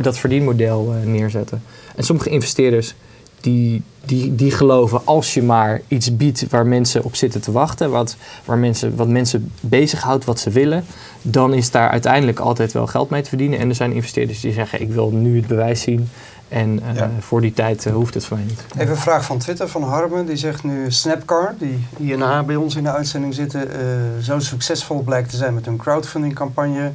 dat 0.00 0.18
verdienmodel 0.18 0.94
neerzetten. 1.04 1.62
En 1.96 2.04
sommige 2.04 2.28
investeerders 2.28 2.94
die, 3.42 3.82
die, 4.04 4.34
die 4.34 4.50
geloven 4.50 5.00
als 5.04 5.34
je 5.34 5.42
maar 5.42 5.80
iets 5.88 6.16
biedt 6.16 6.46
waar 6.50 6.66
mensen 6.66 7.04
op 7.04 7.14
zitten 7.14 7.40
te 7.40 7.52
wachten, 7.52 7.90
wat, 7.90 8.16
waar 8.44 8.58
mensen, 8.58 8.96
wat 8.96 9.08
mensen 9.08 9.52
bezighoudt, 9.60 10.24
wat 10.24 10.40
ze 10.40 10.50
willen, 10.50 10.84
dan 11.22 11.54
is 11.54 11.70
daar 11.70 11.88
uiteindelijk 11.88 12.38
altijd 12.38 12.72
wel 12.72 12.86
geld 12.86 13.10
mee 13.10 13.22
te 13.22 13.28
verdienen. 13.28 13.58
En 13.58 13.68
er 13.68 13.74
zijn 13.74 13.92
investeerders 13.92 14.40
die 14.40 14.52
zeggen: 14.52 14.80
Ik 14.80 14.92
wil 14.92 15.10
nu 15.10 15.36
het 15.36 15.46
bewijs 15.46 15.80
zien. 15.80 16.08
En 16.52 16.80
uh, 16.82 16.94
ja. 16.94 17.10
voor 17.20 17.40
die 17.40 17.52
tijd 17.52 17.86
uh, 17.86 17.92
hoeft 17.92 18.14
het 18.14 18.24
voor 18.24 18.36
mij 18.36 18.46
niet. 18.46 18.64
Even 18.76 18.90
een 18.90 18.96
vraag 18.96 19.24
van 19.24 19.38
Twitter 19.38 19.68
van 19.68 19.82
Harmen. 19.82 20.26
Die 20.26 20.36
zegt 20.36 20.64
nu 20.64 20.90
Snapcar, 20.92 21.54
die 21.58 21.86
hierna 21.96 22.42
bij 22.42 22.56
ons 22.56 22.76
in 22.76 22.82
de 22.82 22.92
uitzending 22.92 23.34
zitten, 23.34 23.66
uh, 23.68 24.22
zo 24.22 24.38
succesvol 24.38 25.02
blijkt 25.02 25.30
te 25.30 25.36
zijn 25.36 25.54
met 25.54 25.64
hun 25.66 25.76
crowdfunding 25.76 26.34
campagne. 26.34 26.92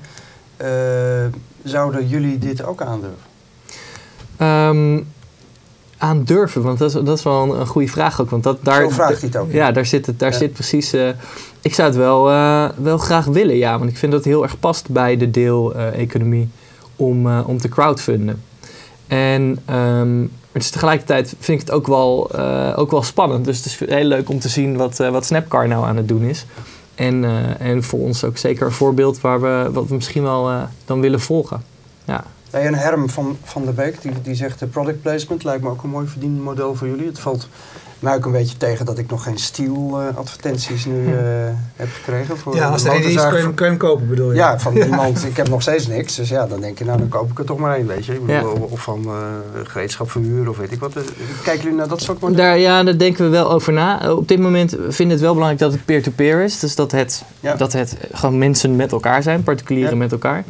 zouden 1.64 2.08
jullie 2.08 2.38
dit 2.38 2.64
ook 2.64 2.82
aandurven? 2.82 3.26
Um, 4.40 5.08
aan 5.98 6.24
durven? 6.24 6.62
Want 6.62 6.80
dat 6.80 6.96
is, 6.96 7.04
dat 7.04 7.18
is 7.18 7.24
wel 7.24 7.44
een, 7.44 7.60
een 7.60 7.68
goede 7.68 7.88
vraag 7.88 8.22
ook. 8.22 8.30
Want 8.30 8.44
dat, 8.44 8.58
daar, 8.64 8.82
Zo 8.82 8.90
vraagt 8.90 9.22
hij 9.22 9.30
het 9.32 9.38
ook. 9.38 9.52
Ja, 9.52 9.72
daar 9.72 9.86
zit, 9.86 10.06
het, 10.06 10.20
daar 10.20 10.32
Ja. 10.32 10.38
zit 10.38 10.54
precies... 10.54 10.94
eh, 10.94 11.10
ik 11.62 11.74
zou 11.74 11.88
het 11.88 11.98
wel, 11.98 12.30
eh, 12.30 12.70
wel 12.78 12.98
graag 12.98 13.26
willen, 13.26 13.56
ja. 13.56 13.78
Want 13.80 13.90
ik 13.92 13.98
vind 13.98 14.12
dat 14.12 14.24
het 14.24 14.34
heel 14.34 14.44
erg 14.44 14.60
past 14.60 14.90
bij 14.90 15.18
de 15.18 15.32
deel-economie 15.32 16.50
om, 16.96 17.28
eh, 17.28 17.48
om 17.48 17.58
te 17.58 17.70
crowdfunden. 17.70 18.42
En 19.08 19.60
het 20.58 20.66
is 20.66 20.72
tegelijkertijd 20.72 21.36
vind 21.40 21.62
ik 21.62 21.68
het 21.68 21.76
ook 21.76 21.88
wel, 21.88 22.30
eh, 22.32 22.74
ook 22.76 22.92
wel 22.92 23.04
spannend. 23.04 23.46
Dus 23.46 23.58
het 23.58 23.66
is 23.66 23.80
heel 23.80 24.04
leuk 24.04 24.30
om 24.30 24.40
te 24.40 24.50
zien 24.50 24.78
wat, 24.78 25.00
eh, 25.00 25.10
wat 25.10 25.26
Snapcar 25.26 25.68
nou 25.68 25.86
aan 25.86 25.98
het 25.98 26.08
doen 26.08 26.22
is. 26.22 26.46
En, 26.96 27.24
eh, 27.24 27.62
en 27.68 27.84
voor 27.84 28.00
ons 28.00 28.24
ook 28.24 28.38
zeker 28.38 28.66
een 28.66 28.72
voorbeeld 28.72 29.22
waar 29.22 29.42
we, 29.42 29.70
wat 29.72 29.88
we 29.88 29.96
misschien 29.96 30.24
wel 30.24 30.68
dan 30.86 31.00
willen 31.00 31.20
volgen. 31.20 31.64
Ja. 32.06 32.24
Nee, 32.54 32.64
en 32.64 32.74
Herm 32.74 33.10
van, 33.10 33.38
van 33.44 33.64
der 33.66 33.74
Beek, 33.74 34.02
die, 34.02 34.12
die 34.24 34.36
zegt 34.36 34.60
de 34.60 34.68
product 34.68 35.02
placement 35.02 35.44
lijkt 35.44 35.64
me 35.64 35.70
ook 35.70 35.84
een 35.84 35.90
mooi 35.90 36.08
verdienmodel 36.08 36.76
voor 36.76 36.88
jullie. 36.88 37.08
Het 37.08 37.20
valt 37.20 37.48
mij 38.00 38.16
ook 38.16 38.26
een 38.26 38.32
beetje 38.32 38.58
tegen 38.58 38.86
dat 38.86 38.98
ik 38.98 39.10
nog 39.10 39.24
geen 39.24 39.38
Steel 39.38 40.00
eh, 40.10 40.18
advertenties 40.18 40.86
nu 40.86 41.06
eh, 41.08 41.14
heb 41.76 41.88
gekregen. 41.94 42.38
Voor 42.38 42.56
Ja, 42.56 42.68
als 42.70 42.84
de 42.84 42.90
er 42.90 42.96
één 42.96 43.04
is, 43.04 43.16
kun 43.16 43.36
je, 43.36 43.42
hem- 43.42 43.54
kun 43.54 43.66
je 43.66 43.72
hem 43.72 43.80
kopen, 43.80 44.08
bedoel 44.08 44.30
je? 44.32 44.36
Ja, 44.36 44.60
van 44.60 44.76
iemand, 44.88 45.26
ik 45.26 45.38
heb 45.38 45.50
nog 45.50 45.62
steeds 45.62 45.88
niks. 45.88 46.16
Dus 46.16 46.30
ja, 46.30 46.48
dan 46.48 46.62
denk 46.62 46.78
je, 46.80 46.86
nou 46.86 46.98
dan 46.98 47.08
koop 47.10 47.32
ik 47.32 47.40
er 47.40 47.46
toch 47.46 47.58
maar 47.58 47.76
één, 47.76 47.88
weet 47.88 48.06
je. 48.06 48.14
Ik 48.14 48.26
bedoel, 48.26 48.56
Ja. 48.56 48.62
Of 48.70 48.82
van 48.82 49.06
eh 49.06 49.14
gereedschap 49.64 50.12
verhuren 50.12 50.48
of 50.50 50.58
weet 50.58 50.72
ik 50.72 50.80
wat. 50.80 50.94
Kijken 51.44 51.64
jullie 51.64 51.78
naar 51.78 51.88
dat 51.88 52.02
soort 52.02 52.20
modellen? 52.20 52.44
Daar, 52.46 52.58
ja, 52.60 52.84
daar 52.84 52.98
denken 52.98 53.24
we 53.24 53.30
wel 53.30 53.52
over 53.52 53.74
na. 53.74 54.14
Op 54.14 54.28
dit 54.28 54.40
moment 54.40 54.70
vinden 54.72 54.96
we 54.98 55.12
het 55.12 55.22
wel 55.22 55.34
belangrijk 55.34 55.60
dat 55.62 55.72
het 55.72 55.86
peer-to-peer 55.86 56.42
is. 56.44 56.60
Dus 56.60 56.76
dat 56.76 56.92
het, 56.92 57.24
Ja. 57.40 57.56
dat 57.56 57.74
het 57.74 57.98
gewoon 58.12 58.38
mensen 58.38 58.76
met 58.76 58.92
elkaar 58.92 59.24
zijn, 59.24 59.44
particulieren 59.44 59.92
Ja. 59.92 59.98
met 59.98 60.12
elkaar. 60.12 60.44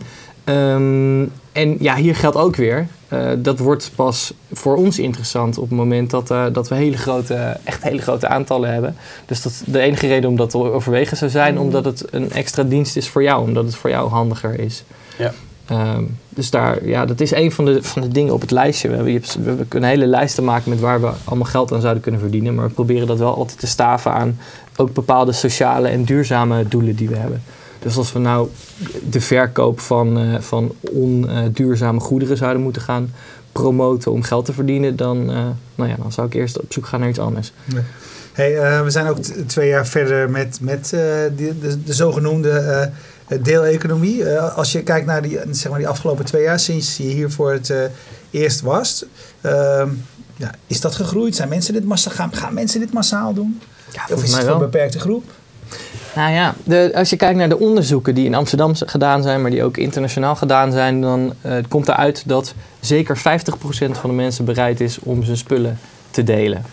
Ehm, 0.44 1.26
en 1.58 1.76
ja, 1.80 1.96
hier 1.96 2.16
geldt 2.16 2.38
ook 2.38 2.56
weer. 2.56 2.88
eh, 3.08 3.30
dat 3.38 3.60
wordt 3.60 3.92
pas 3.96 4.34
voor 4.52 4.76
ons 4.76 5.00
interessant 5.00 5.58
op 5.58 5.70
het 5.70 5.78
moment 5.78 6.10
dat, 6.10 6.32
eh, 6.32 6.46
dat 6.54 6.68
we 6.70 6.76
hele 6.76 6.98
grote, 6.98 7.58
echt 7.64 7.84
hele 7.84 8.02
grote 8.02 8.28
aantallen 8.28 8.72
hebben. 8.74 8.96
Dus 9.26 9.42
dat 9.42 9.62
de 9.66 9.80
enige 9.80 10.08
reden 10.08 10.30
om 10.30 10.36
dat 10.36 10.50
te 10.50 10.58
overwegen 10.58 11.18
zou 11.18 11.32
zijn, 11.32 11.60
omdat 11.60 11.86
het 11.86 12.06
een 12.12 12.32
extra 12.32 12.64
dienst 12.64 12.96
is 12.98 13.10
voor 13.10 13.24
jou, 13.24 13.44
omdat 13.44 13.66
het 13.66 13.76
voor 13.76 13.90
jou 13.90 14.10
handiger 14.10 14.60
is. 14.60 14.84
Ja. 15.18 15.34
Ehm, 15.66 16.04
dus 16.30 16.50
daar, 16.50 16.86
ja, 16.88 17.06
dat 17.06 17.20
is 17.20 17.32
een 17.32 17.52
van 17.52 17.66
de, 17.66 17.84
van 17.84 18.02
de 18.02 18.08
dingen 18.08 18.34
op 18.34 18.42
het 18.42 18.52
lijstje. 18.52 18.88
We, 18.90 18.96
hebben, 18.96 19.14
je 19.14 19.20
hebt- 19.20 19.40
we 19.58 19.66
kunnen 19.68 19.90
hele 19.90 20.06
lijsten 20.06 20.44
maken 20.44 20.70
met 20.70 20.80
waar 20.80 21.02
we 21.02 21.10
allemaal 21.24 21.48
geld 21.48 21.72
aan 21.74 21.82
zouden 21.82 22.04
kunnen 22.04 22.22
verdienen. 22.22 22.56
Maar 22.56 22.68
we 22.68 22.74
proberen 22.74 23.08
dat 23.08 23.18
wel 23.18 23.36
altijd 23.36 23.60
te 23.60 23.68
staven 23.68 24.12
aan 24.12 24.40
ook 24.76 24.94
bepaalde 24.94 25.32
sociale 25.32 25.88
en 25.88 26.04
duurzame 26.04 26.68
doelen 26.68 26.96
die 26.96 27.10
we 27.10 27.16
hebben. 27.16 27.44
Dus 27.80 27.98
als 27.98 28.14
we 28.14 28.20
nou 28.20 28.48
de 29.10 29.22
verkoop 29.22 29.80
van, 29.80 30.18
eh, 30.20 30.40
van 30.40 30.76
onduurzame 30.82 32.00
goederen 32.00 32.38
zouden 32.38 32.62
moeten 32.62 32.82
gaan 32.82 33.14
promoten 33.52 34.12
om 34.12 34.24
geld 34.24 34.46
te 34.46 34.54
verdienen, 34.54 34.96
dan, 34.96 35.32
eh, 35.32 35.46
nou 35.76 35.90
ja, 35.90 35.96
dan 35.96 36.12
zou 36.12 36.28
ik 36.28 36.34
eerst 36.34 36.60
op 36.60 36.74
zoek 36.74 36.86
gaan 36.86 37.00
naar 37.00 37.10
iets 37.10 37.20
anders. 37.20 37.54
Hey, 38.34 38.58
eh, 38.58 38.84
we 38.84 38.90
zijn 38.90 39.08
ook 39.08 39.18
twee 39.48 39.70
jaar 39.70 39.88
verder 39.88 40.30
met, 40.30 40.58
met 40.62 40.90
die, 41.36 41.60
de, 41.60 41.84
de 41.84 41.94
zogenoemde 41.94 42.92
deeleconomie. 43.42 44.30
Als 44.40 44.72
je 44.72 44.84
kijkt 44.84 45.06
naar 45.06 45.22
die, 45.22 45.40
zeg 45.52 45.70
maar 45.70 45.80
die 45.80 45.88
afgelopen 45.88 46.26
twee 46.26 46.44
jaar, 46.44 46.60
sinds 46.60 46.98
je 46.98 47.04
hier 47.04 47.32
voor 47.32 47.52
het 47.52 47.74
eerst 48.32 48.62
was, 48.62 49.06
ehm, 49.42 49.90
ja, 50.36 50.52
is 50.68 50.82
dat 50.82 50.96
gegroeid? 50.96 51.36
Zijn 51.36 51.50
mensen 51.50 51.74
dit 51.74 51.86
massaal, 51.86 52.14
gaan, 52.14 52.34
gaan 52.34 52.54
mensen 52.54 52.80
dit 52.80 52.94
massaal 52.94 53.34
doen? 53.34 53.62
Ja, 53.92 54.16
Of 54.16 54.24
is 54.24 54.34
het 54.34 54.44
voor 54.44 54.54
een 54.54 54.60
beperkte 54.60 55.00
groep? 55.00 55.24
Nou 56.18 56.32
ja, 56.32 56.56
de, 56.64 56.92
als 56.96 57.10
je 57.10 57.16
kijkt 57.16 57.38
naar 57.38 57.50
de 57.50 57.60
onderzoeken 57.60 58.16
die 58.16 58.26
in 58.26 58.36
Amsterdam 58.36 58.76
gedaan 58.76 59.24
zijn, 59.24 59.42
maar 59.42 59.52
die 59.52 59.64
ook 59.64 59.78
internationaal 59.78 60.36
gedaan 60.36 60.72
zijn, 60.72 61.02
dan 61.02 61.34
eh, 61.42 61.54
komt 61.68 61.88
eruit 61.88 62.24
dat 62.26 62.54
zeker 62.80 63.18
50% 63.18 63.22
van 63.92 64.10
de 64.10 64.16
mensen 64.16 64.46
bereid 64.46 64.82
is 64.82 65.00
om 65.00 65.24
zijn 65.24 65.38
spullen 65.38 65.80
te 66.12 66.24
delen. 66.24 66.64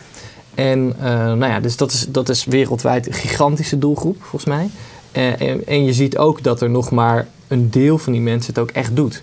En 0.55 0.95
eh, 1.01 1.15
nou 1.15 1.47
ja, 1.47 1.61
dus 1.61 1.77
dat 1.77 1.93
is, 1.93 2.07
dat 2.09 2.29
is 2.29 2.45
wereldwijd 2.45 3.07
een 3.07 3.13
gigantische 3.13 3.79
doelgroep, 3.79 4.17
volgens 4.21 4.45
mij. 4.45 4.71
Eh, 5.13 5.69
en 5.69 5.85
je 5.85 5.93
ziet 5.93 6.19
ook 6.19 6.43
dat 6.43 6.61
er 6.61 6.71
nog 6.71 6.91
maar 6.91 7.27
een 7.49 7.71
deel 7.71 7.99
van 7.99 8.13
die 8.13 8.23
mensen 8.23 8.55
het 8.55 8.63
ook 8.63 8.71
echt 8.71 8.97
doet. 8.97 9.23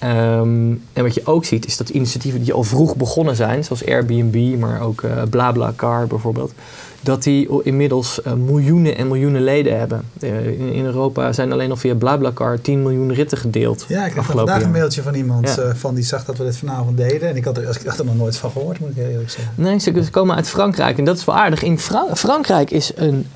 Ehm, 0.00 0.70
en 0.92 1.02
wat 1.02 1.14
je 1.14 1.20
ook 1.24 1.44
ziet, 1.44 1.66
is 1.66 1.76
dat 1.76 1.88
initiatieven 1.88 2.42
die 2.42 2.52
al 2.52 2.62
vroeg 2.64 2.96
begonnen 2.96 3.36
zijn, 3.36 3.64
zoals 3.64 3.86
Airbnb, 3.86 4.58
maar 4.58 4.80
ook 4.80 5.02
eh 5.02 5.22
BlaBlaCar 5.30 6.06
bijvoorbeeld, 6.06 6.52
dat 7.00 7.22
die 7.22 7.48
inmiddels 7.62 8.22
eh, 8.22 8.32
miljoenen 8.32 8.96
en 8.96 9.06
miljoenen 9.08 9.42
leden 9.44 9.78
hebben. 9.78 10.02
Eh, 10.20 10.46
in, 10.46 10.72
in 10.72 10.84
Europa 10.84 11.32
zijn 11.32 11.52
alleen 11.52 11.70
al 11.70 11.76
via 11.76 11.94
BlaBlaCar 11.94 12.60
10 12.60 12.82
miljoen 12.82 13.12
ritten 13.12 13.38
gedeeld. 13.38 13.84
Ja, 13.88 14.04
ik 14.06 14.12
kreeg 14.12 14.24
vandaag 14.26 14.62
een 14.62 14.70
mailtje 14.70 15.02
van 15.02 15.14
iemand 15.14 15.54
Ja. 15.54 15.74
van 15.74 15.94
die 15.94 16.04
zag 16.04 16.24
dat 16.24 16.36
we 16.38 16.44
dit 16.44 16.56
vanavond 16.56 16.96
deden. 16.96 17.28
En 17.28 17.36
ik 17.36 17.44
had 17.44 17.56
er, 17.56 17.62
ik 17.80 17.86
had 17.86 17.98
er 17.98 18.04
nog 18.04 18.16
nooit 18.16 18.36
van 18.36 18.50
gehoord, 18.50 18.80
moet 18.80 18.90
ik 18.90 18.96
eerlijk 18.96 19.30
zeggen. 19.30 19.52
Nee, 19.54 19.78
ze 19.78 20.02
ze 20.04 20.10
komen 20.10 20.36
uit 20.36 20.48
Frankrijk 20.48 20.98
en 20.98 21.04
dat 21.04 21.16
is 21.16 21.24
wel 21.24 21.36
aardig. 21.36 21.62
In 21.62 21.78
Fra- 21.78 22.06
Frankrijk 22.14 22.70
is 22.70 22.92
een, 22.96 23.26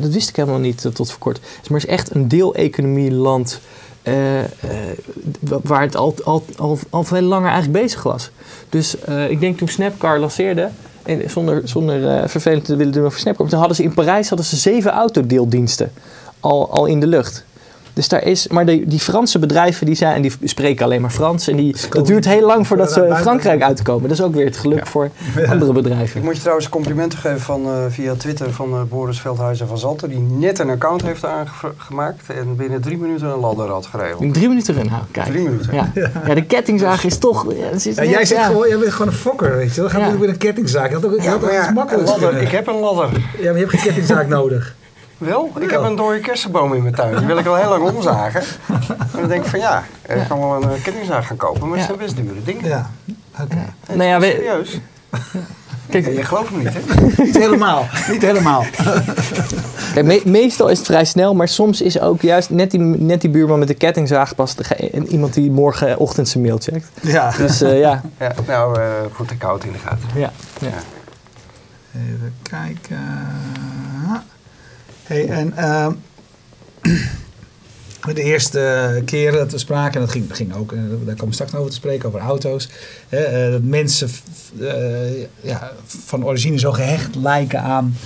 dat 0.00 0.12
wist 0.12 0.28
ik 0.28 0.36
helemaal 0.36 0.58
niet 0.58 0.88
tot 0.94 1.10
voor 1.10 1.18
kort, 1.18 1.40
maar 1.68 1.78
is 1.78 1.86
echt 1.86 2.14
een 2.14 2.28
deeleconomieland 2.28 3.60
eh, 4.06 4.40
eh, 4.40 4.48
wa- 5.40 5.58
waar 5.62 5.80
het 5.80 5.96
al, 5.96 6.14
al, 6.24 6.44
al, 6.56 6.78
al 6.90 7.04
veel 7.04 7.20
langer 7.22 7.50
eigenlijk 7.50 7.82
bezig 7.82 8.02
was. 8.02 8.30
Dus 8.68 8.98
eh, 9.00 9.30
ik 9.30 9.40
denk 9.40 9.58
toen 9.58 9.68
Snapcar 9.68 10.18
lanceerde, 10.18 10.68
en 11.02 11.30
zonder, 11.30 11.60
zonder 11.68 12.28
vervelend 12.28 12.64
te 12.64 12.76
willen 12.76 12.92
doen 12.92 13.04
over 13.04 13.18
Snapcar, 13.20 13.46
toen 13.48 13.58
hadden 13.58 13.76
ze 13.76 13.82
in 13.82 13.94
Parijs 13.94 14.28
hadden 14.28 14.46
ze 14.46 14.56
zeven 14.56 14.90
autodeeldiensten 14.90 15.92
al, 16.40 16.70
al 16.70 16.86
in 16.86 17.00
de 17.00 17.06
lucht. 17.06 17.44
Dus 17.96 18.08
daar 18.08 18.22
is, 18.22 18.48
maar 18.48 18.66
die, 18.66 18.86
die 18.86 18.98
Franse 18.98 19.38
bedrijven 19.38 19.86
die 19.86 19.94
zijn, 19.94 20.14
en 20.14 20.22
die 20.22 20.32
spreken 20.44 20.84
alleen 20.84 21.00
maar 21.00 21.10
Frans. 21.10 21.48
En 21.48 21.56
die, 21.56 21.76
dat 21.90 22.06
duurt 22.06 22.24
heel 22.24 22.46
lang 22.46 22.66
voordat 22.66 22.92
ze. 22.92 23.16
Frankrijk 23.20 23.62
uitkomen. 23.62 24.02
Dat 24.08 24.18
is 24.18 24.24
ook 24.24 24.34
weer 24.34 24.44
het 24.44 24.56
geluk 24.56 24.86
voor 24.86 25.10
andere 25.48 25.72
bedrijven. 25.72 26.18
Ik 26.18 26.24
moet 26.24 26.34
je 26.34 26.40
trouwens 26.40 26.68
complimenten 26.68 27.18
geven 27.18 27.40
van, 27.40 27.64
eh, 27.66 27.72
via 27.88 28.14
Twitter 28.14 28.52
van 28.52 28.72
eh, 28.72 28.80
Boris 28.88 29.20
Veldhuizen 29.20 29.68
van 29.68 29.78
Zalter. 29.78 30.08
Die 30.08 30.18
net 30.18 30.58
een 30.58 30.70
account 30.70 31.02
heeft 31.02 31.24
aangemaakt 31.24 32.22
en 32.26 32.56
binnen 32.56 32.80
drie 32.80 32.98
minuten 32.98 33.26
een 33.28 33.38
ladder 33.38 33.68
had 33.68 33.86
geregeld. 33.86 34.20
In 34.22 34.32
drie 34.32 34.48
minuten 34.48 34.74
erin 34.74 34.88
houden, 34.88 35.10
kijk. 35.10 35.26
Drie 35.26 35.42
minuten. 35.42 35.74
Ja. 35.74 35.90
ja, 36.26 36.34
de 36.34 36.44
kettingzaag 36.44 37.04
is 37.04 37.18
toch... 37.18 37.46
Ja, 37.52 37.64
het 37.70 37.86
is 37.86 37.96
Ja, 37.96 38.04
jij, 38.04 38.24
zit 38.24 38.38
gewoon, 38.38 38.68
jij 38.68 38.78
bent 38.78 38.92
gewoon 38.92 39.08
een 39.08 39.18
fokker, 39.18 39.56
weet 39.56 39.74
je 39.74 39.80
wel. 39.80 39.90
Ga 39.90 39.98
Ja. 39.98 40.18
weer 40.18 40.28
een 40.28 40.36
kettingzaak. 40.36 40.88
Je 40.88 40.94
had 40.94 41.04
ook, 41.04 41.24
had 41.24 41.42
iets 41.42 41.72
makkelijks 41.74 42.10
ladder. 42.10 42.36
Ik 42.42 42.48
heb 42.50 42.66
een 42.66 42.78
ladder. 42.80 43.08
Ja, 43.12 43.44
maar 43.44 43.52
je 43.52 43.58
hebt 43.58 43.70
geen 43.70 43.80
kettingzaak 43.80 44.28
nodig. 44.38 44.74
Wel? 45.18 45.52
Ik 45.60 45.70
heb 45.70 45.80
een 45.82 45.96
dode 45.96 46.20
kersenboom 46.20 46.74
in 46.74 46.82
mijn 46.82 46.94
tuin. 46.94 47.16
Die 47.16 47.26
wil 47.26 47.38
ik 47.38 47.46
al 47.46 47.54
heel 47.54 47.68
lang 47.68 47.82
omzagen. 47.96 48.40
En 48.88 49.06
dan 49.20 49.28
denk 49.28 49.44
ik 49.44 49.50
van 49.50 49.58
ja, 49.58 49.84
ik 50.08 50.24
kan 50.28 50.38
wel 50.40 50.54
een 50.62 50.70
eh, 50.70 50.82
kettingzaag 50.82 51.26
gaan 51.26 51.36
kopen. 51.36 51.60
Maar 51.68 51.78
het 51.78 51.80
Ja. 51.80 51.84
zijn 51.86 51.98
best 51.98 52.16
dure 52.16 52.42
dingen. 52.44 52.64
Ja, 52.68 52.90
oké. 53.40 53.64
Nou 53.92 54.02
ja, 54.08 54.20
we- 54.20 54.26
serieus. 54.26 54.78
Kijk, 55.90 56.04
Ja, 56.06 56.10
je 56.12 56.22
gelooft 56.24 56.50
me 56.50 56.58
niet, 56.58 56.68
hè? 56.72 56.80
Niet 57.24 57.36
helemaal. 57.38 57.86
Niet 58.10 58.22
helemaal. 58.22 58.64
kijk, 59.94 60.06
me- 60.06 60.22
meestal 60.24 60.68
is 60.68 60.78
het 60.78 60.86
vrij 60.86 61.04
snel, 61.04 61.34
maar 61.34 61.48
soms 61.48 61.80
is 61.82 62.00
ook 62.00 62.20
juist 62.22 62.50
net 62.50 62.70
die, 62.70 62.80
net 62.80 63.20
die 63.20 63.30
buurman 63.30 63.58
met 63.58 63.68
de 63.68 63.74
kettingzaag 63.74 64.34
pas 64.34 64.54
de, 64.54 64.90
iemand 65.08 65.34
die 65.34 65.50
morgenochtend 65.50 66.28
zijn 66.28 66.44
mail 66.44 66.58
checkt. 66.58 66.88
Ja. 67.02 67.30
Dus 67.36 67.60
eh, 67.60 67.78
ja. 67.78 68.02
Ja, 68.20 68.32
nou, 68.46 68.80
eh 68.80 68.86
goed, 69.12 69.30
ik 69.30 69.42
het 69.42 69.64
in 69.64 69.72
de 69.72 69.78
gaten. 69.78 70.08
ja. 70.14 70.30
ja. 70.60 70.68
Even 71.94 72.34
kijken. 72.42 72.98
Hey, 75.06 75.28
en 75.28 75.56
ehm, 75.56 75.92
de 78.14 78.22
eerste 78.22 79.02
keer 79.04 79.32
dat 79.32 79.52
we 79.52 79.58
spraken, 79.58 79.94
en 79.94 80.00
dat 80.00 80.10
ging, 80.10 80.36
ging 80.36 80.54
ook, 80.54 80.72
eh, 80.72 80.78
daar 80.78 81.14
komen 81.14 81.26
we 81.26 81.32
straks 81.32 81.54
over 81.54 81.70
te 81.70 81.76
spreken, 81.76 82.08
over 82.08 82.20
auto's. 82.20 82.68
hè, 83.08 83.18
eh, 83.18 83.52
dat 83.52 83.62
mensen 83.62 84.08
eh, 84.60 85.22
ja, 85.40 85.72
van 85.86 86.24
origine 86.24 86.58
zo 86.58 86.72
gehecht 86.72 87.14
lijken 87.14 87.60
aan, 87.60 87.96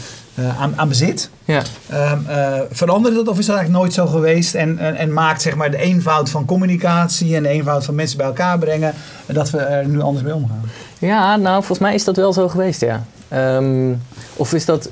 aan, 0.58 0.72
aan 0.76 0.88
bezit. 0.88 1.30
ja. 1.44 1.62
Ehm, 1.88 2.26
eh, 2.26 2.60
veranderde 2.70 3.16
dat 3.16 3.28
of 3.28 3.38
is 3.38 3.46
dat 3.46 3.56
eigenlijk 3.56 3.84
nooit 3.84 3.94
zo 3.94 4.06
geweest? 4.06 4.54
En, 4.54 4.78
en, 4.78 4.96
en 4.96 5.12
maakt 5.12 5.42
zeg 5.42 5.56
maar 5.56 5.70
de 5.70 5.76
eenvoud 5.78 6.30
van 6.30 6.44
communicatie 6.44 7.36
en 7.36 7.42
de 7.42 7.48
eenvoud 7.48 7.84
van 7.84 7.94
mensen 7.94 8.16
bij 8.16 8.26
elkaar 8.26 8.58
brengen, 8.58 8.94
dat 9.26 9.50
we 9.50 9.58
er 9.58 9.88
nu 9.88 10.00
anders 10.00 10.24
mee 10.24 10.34
omgaan? 10.34 10.70
Ja, 10.98 11.36
nou, 11.36 11.56
volgens 11.56 11.78
mij 11.78 11.94
is 11.94 12.04
dat 12.04 12.16
wel 12.16 12.32
zo 12.32 12.48
geweest, 12.48 12.80
ja. 12.80 13.04
Ehm, 13.28 13.92
of 14.36 14.52
is 14.52 14.64
dat, 14.64 14.90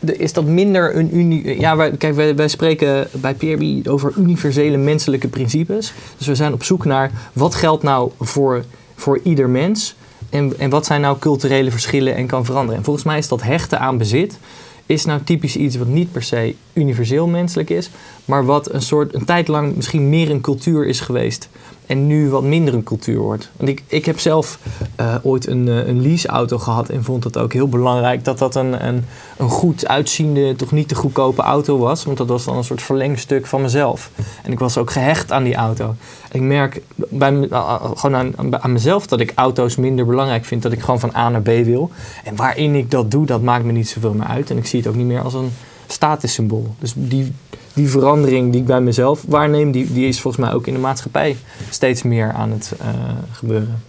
is 0.00 0.32
dat 0.32 0.44
minder 0.44 0.96
een 0.96 1.16
uni... 1.16 1.58
Ja, 1.58 1.90
kijk, 1.90 2.14
wij, 2.14 2.36
wij 2.36 2.48
spreken 2.48 3.08
bij 3.12 3.34
PRB 3.34 3.88
over 3.88 4.12
universele 4.18 4.76
menselijke 4.76 5.28
principes. 5.28 5.92
Dus 6.16 6.26
we 6.26 6.34
zijn 6.34 6.52
op 6.52 6.62
zoek 6.62 6.84
naar 6.84 7.10
wat 7.32 7.54
geldt 7.54 7.82
nou 7.82 8.10
voor, 8.20 8.64
voor 8.94 9.20
ieder 9.22 9.48
mens... 9.48 9.96
En, 10.30 10.58
en 10.58 10.70
wat 10.70 10.86
zijn 10.86 11.00
nou 11.00 11.18
culturele 11.18 11.70
verschillen 11.70 12.14
en 12.14 12.26
kan 12.26 12.44
veranderen. 12.44 12.76
En 12.76 12.84
volgens 12.84 13.04
mij 13.04 13.18
is 13.18 13.28
dat 13.28 13.42
hechten 13.42 13.80
aan 13.80 13.98
bezit... 13.98 14.38
is 14.86 15.04
nou 15.04 15.20
typisch 15.24 15.56
iets 15.56 15.76
wat 15.76 15.86
niet 15.86 16.12
per 16.12 16.22
se 16.22 16.54
universeel 16.72 17.26
menselijk 17.26 17.70
is... 17.70 17.90
maar 18.24 18.44
wat 18.44 18.72
een 18.72 18.82
soort, 18.82 19.14
een 19.14 19.24
tijd 19.24 19.48
lang 19.48 19.76
misschien 19.76 20.08
meer 20.08 20.30
een 20.30 20.40
cultuur 20.40 20.86
is 20.86 21.00
geweest... 21.00 21.48
en 21.86 22.06
nu 22.06 22.30
wat 22.30 22.42
minder 22.42 22.74
een 22.74 22.82
cultuur 22.82 23.18
wordt. 23.18 23.50
Want 23.56 23.68
ik, 23.68 23.82
ik 23.86 24.04
heb 24.04 24.18
zelf 24.18 24.58
uh, 25.00 25.14
ooit 25.22 25.46
een, 25.46 25.66
uh, 25.66 25.86
een 25.86 26.02
leaseauto 26.02 26.58
gehad 26.58 26.88
en 26.88 27.04
vond 27.04 27.24
het 27.24 27.38
ook 27.38 27.52
heel 27.52 27.68
belangrijk 27.68 28.24
dat 28.24 28.38
dat 28.38 28.54
een, 28.54 28.86
een, 28.86 29.04
een 29.36 29.48
goed 29.48 29.86
uitziende, 29.86 30.56
toch 30.56 30.72
niet 30.72 30.88
te 30.88 30.94
goedkope 30.94 31.42
auto 31.42 31.78
was. 31.78 32.04
Want 32.04 32.16
dat 32.16 32.28
was 32.28 32.44
dan 32.44 32.56
een 32.56 32.64
soort 32.64 32.82
verlengstuk 32.82 33.46
van 33.46 33.62
mezelf. 33.62 34.10
En 34.42 34.52
ik 34.52 34.58
was 34.58 34.78
ook 34.78 34.90
gehecht 34.90 35.32
aan 35.32 35.44
die 35.44 35.54
auto. 35.54 35.94
ik 36.32 36.40
merk 36.40 36.82
bij, 36.94 37.32
uh, 37.32 37.84
gewoon 37.94 38.16
aan, 38.36 38.62
aan 38.62 38.72
mezelf 38.72 39.06
dat 39.06 39.20
ik 39.20 39.32
auto's 39.34 39.76
minder 39.76 40.06
belangrijk 40.06 40.44
vind. 40.44 40.62
Dat 40.62 40.72
ik 40.72 40.80
gewoon 40.80 41.00
van 41.00 41.14
A 41.14 41.28
naar 41.28 41.42
B 41.42 41.46
wil. 41.46 41.90
En 42.24 42.36
waarin 42.36 42.74
ik 42.74 42.90
dat 42.90 43.10
doe, 43.10 43.26
dat 43.26 43.42
maakt 43.42 43.64
me 43.64 43.72
niet 43.72 43.88
zoveel 43.88 44.14
meer 44.14 44.26
uit. 44.26 44.50
En 44.50 44.56
ik 44.56 44.66
zie 44.66 44.78
het 44.78 44.88
ook 44.88 44.94
niet 44.94 45.06
meer 45.06 45.20
als 45.20 45.34
een 45.34 45.52
statussymbool. 45.86 46.74
Dus 46.78 46.92
die, 46.96 47.32
die 47.76 47.90
verandering 47.90 48.52
die 48.52 48.60
ik 48.60 48.66
bij 48.66 48.80
mezelf 48.80 49.24
waarneem, 49.28 49.70
die, 49.70 49.92
die 49.92 50.08
is 50.08 50.20
volgens 50.20 50.44
mij 50.44 50.54
ook 50.54 50.66
in 50.66 50.74
de 50.74 50.80
maatschappij 50.80 51.36
steeds 51.70 52.02
meer 52.02 52.32
aan 52.32 52.50
het 52.50 52.72
uh, 52.80 52.88
gebeuren. 53.32 53.82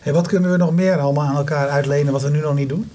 Hey, 0.00 0.12
wat 0.12 0.26
kunnen 0.26 0.50
we 0.50 0.56
nog 0.56 0.72
meer 0.72 0.98
allemaal 0.98 1.26
aan 1.26 1.36
elkaar 1.36 1.68
uitlenen 1.68 2.12
wat 2.12 2.22
we 2.22 2.30
nu 2.30 2.40
nog 2.40 2.54
niet 2.54 2.68
doen? 2.68 2.90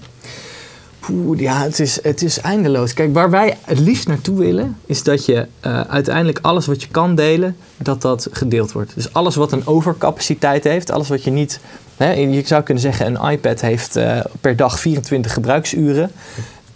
Poeh, 1.00 1.38
ja, 1.40 1.62
het 1.62 1.80
is, 1.80 2.02
het 2.02 2.22
is 2.22 2.40
eindeloos. 2.40 2.94
Kijk, 2.94 3.14
waar 3.14 3.30
wij 3.30 3.56
het 3.64 3.78
liefst 3.78 4.08
naartoe 4.08 4.38
willen, 4.38 4.76
is 4.86 5.02
dat 5.02 5.24
je 5.24 5.46
uh, 5.66 5.80
uiteindelijk 5.80 6.38
alles 6.42 6.66
wat 6.66 6.82
je 6.82 6.88
kan 6.88 7.14
delen, 7.14 7.56
dat 7.76 8.02
dat 8.02 8.28
gedeeld 8.32 8.72
wordt. 8.72 8.94
Dus 8.94 9.12
alles 9.12 9.34
wat 9.34 9.52
een 9.52 9.66
overcapaciteit 9.66 10.64
heeft, 10.64 10.90
alles 10.90 11.08
wat 11.08 11.24
je 11.24 11.30
niet. 11.30 11.60
Hè, 11.96 12.12
je 12.12 12.42
zou 12.46 12.62
kunnen 12.62 12.82
zeggen, 12.82 13.06
een 13.06 13.30
iPad 13.30 13.60
heeft 13.60 13.96
uh, 13.96 14.20
per 14.40 14.56
dag 14.56 14.80
24 14.80 15.32
gebruiksuren. 15.32 16.10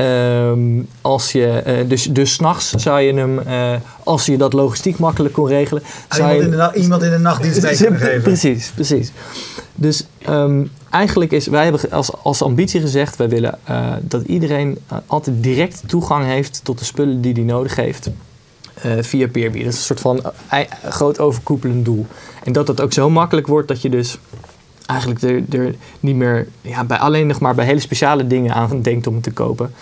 Um, 0.01 0.89
als 1.01 1.33
je, 1.33 1.63
uh, 1.67 1.89
dus 1.89 2.05
dus 2.05 2.33
s'nachts 2.33 2.71
zou 2.71 3.01
je 3.01 3.15
hem, 3.15 3.39
uh, 3.39 3.73
als 4.05 4.27
je 4.27 4.37
dat 4.39 4.53
logistiek 4.53 4.99
makkelijk 4.99 5.35
kon 5.35 5.47
regelen. 5.47 5.83
Zou 6.09 6.33
iemand, 6.33 6.53
je, 6.53 6.59
in 6.59 6.73
de 6.73 6.81
iemand 6.81 7.03
in 7.03 7.11
de 7.11 7.19
nachtdienst 7.19 7.63
mee 7.63 7.77
kunnen 7.77 8.01
geven. 8.01 8.23
Precies, 8.23 8.71
precies. 8.75 9.13
Dus 9.75 10.07
um, 10.29 10.71
eigenlijk 10.91 11.33
is, 11.33 11.47
wij 11.47 11.63
hebben 11.63 11.91
als, 11.91 12.11
als 12.23 12.43
ambitie 12.43 12.81
gezegd, 12.81 13.17
wij 13.17 13.29
willen 13.29 13.59
uh, 13.71 13.93
dat 14.01 14.23
iedereen 14.23 14.79
altijd 15.07 15.43
direct 15.43 15.83
toegang 15.87 16.25
heeft 16.25 16.61
tot 16.65 16.79
de 16.79 16.85
spullen 16.85 17.21
die 17.21 17.33
hij 17.33 17.43
nodig 17.43 17.77
heeft. 17.77 18.11
via 19.01 19.29
Peerby. 19.29 19.59
Dat 19.59 19.73
is 19.73 19.79
een 19.79 19.97
soort 19.97 20.01
van 20.01 20.23
groot 20.89 21.19
overkoepelend 21.19 21.85
doel. 21.85 22.07
En 22.45 22.53
dat 22.53 22.67
dat 22.67 22.81
ook 22.81 22.93
zo 22.93 23.11
makkelijk 23.11 23.47
wordt 23.47 23.69
dat 23.69 23.83
je 23.83 23.91
dus 23.91 24.19
eigenlijk 24.91 25.23
er, 25.23 25.61
er 25.61 25.75
niet 26.01 26.17
meer 26.17 26.49
ja, 26.61 26.85
bij 26.85 26.99
alleen 26.99 27.27
nog 27.27 27.41
maar 27.41 27.55
bij 27.55 27.65
hele 27.65 27.81
speciale 27.81 28.27
dingen 28.27 28.55
aan 28.55 28.83
denkt 28.83 29.07
om 29.07 29.15
het 29.15 29.23
te 29.23 29.33
kopen. 29.33 29.73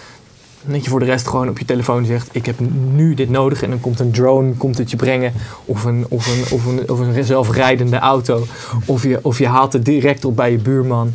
Dat 0.64 0.84
je 0.84 0.90
voor 0.90 0.98
de 0.98 1.04
rest 1.04 1.28
gewoon 1.28 1.48
op 1.48 1.58
je 1.58 1.64
telefoon 1.64 2.04
zegt: 2.04 2.28
Ik 2.32 2.46
heb 2.46 2.56
nu 2.92 3.14
dit 3.14 3.30
nodig. 3.30 3.62
En 3.62 3.70
dan 3.70 3.80
komt 3.80 4.00
een 4.00 4.10
drone 4.10 4.52
komt 4.52 4.78
het 4.78 4.90
je 4.90 4.96
brengen. 4.96 5.32
Of 5.64 5.84
een, 5.84 6.06
of 6.08 6.26
een, 6.26 6.56
of 6.56 6.66
een, 6.66 6.90
of 6.90 6.98
een 6.98 7.24
zelfrijdende 7.24 7.98
auto. 7.98 8.46
Of 8.86 9.02
je, 9.02 9.18
of 9.22 9.38
je 9.38 9.46
haalt 9.46 9.72
het 9.72 9.84
direct 9.84 10.24
op 10.24 10.36
bij 10.36 10.50
je 10.50 10.58
buurman. 10.58 11.12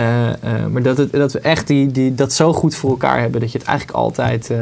Uh, 0.00 0.28
uh, 0.44 0.66
maar 0.66 0.82
dat, 0.82 0.96
het, 0.96 1.12
dat 1.12 1.32
we 1.32 1.38
echt 1.38 1.66
die, 1.66 1.90
die, 1.90 2.14
dat 2.14 2.32
zo 2.32 2.52
goed 2.52 2.74
voor 2.74 2.90
elkaar 2.90 3.20
hebben. 3.20 3.40
Dat 3.40 3.52
je 3.52 3.58
het 3.58 3.66
eigenlijk 3.66 3.98
altijd 3.98 4.50
uh, 4.50 4.58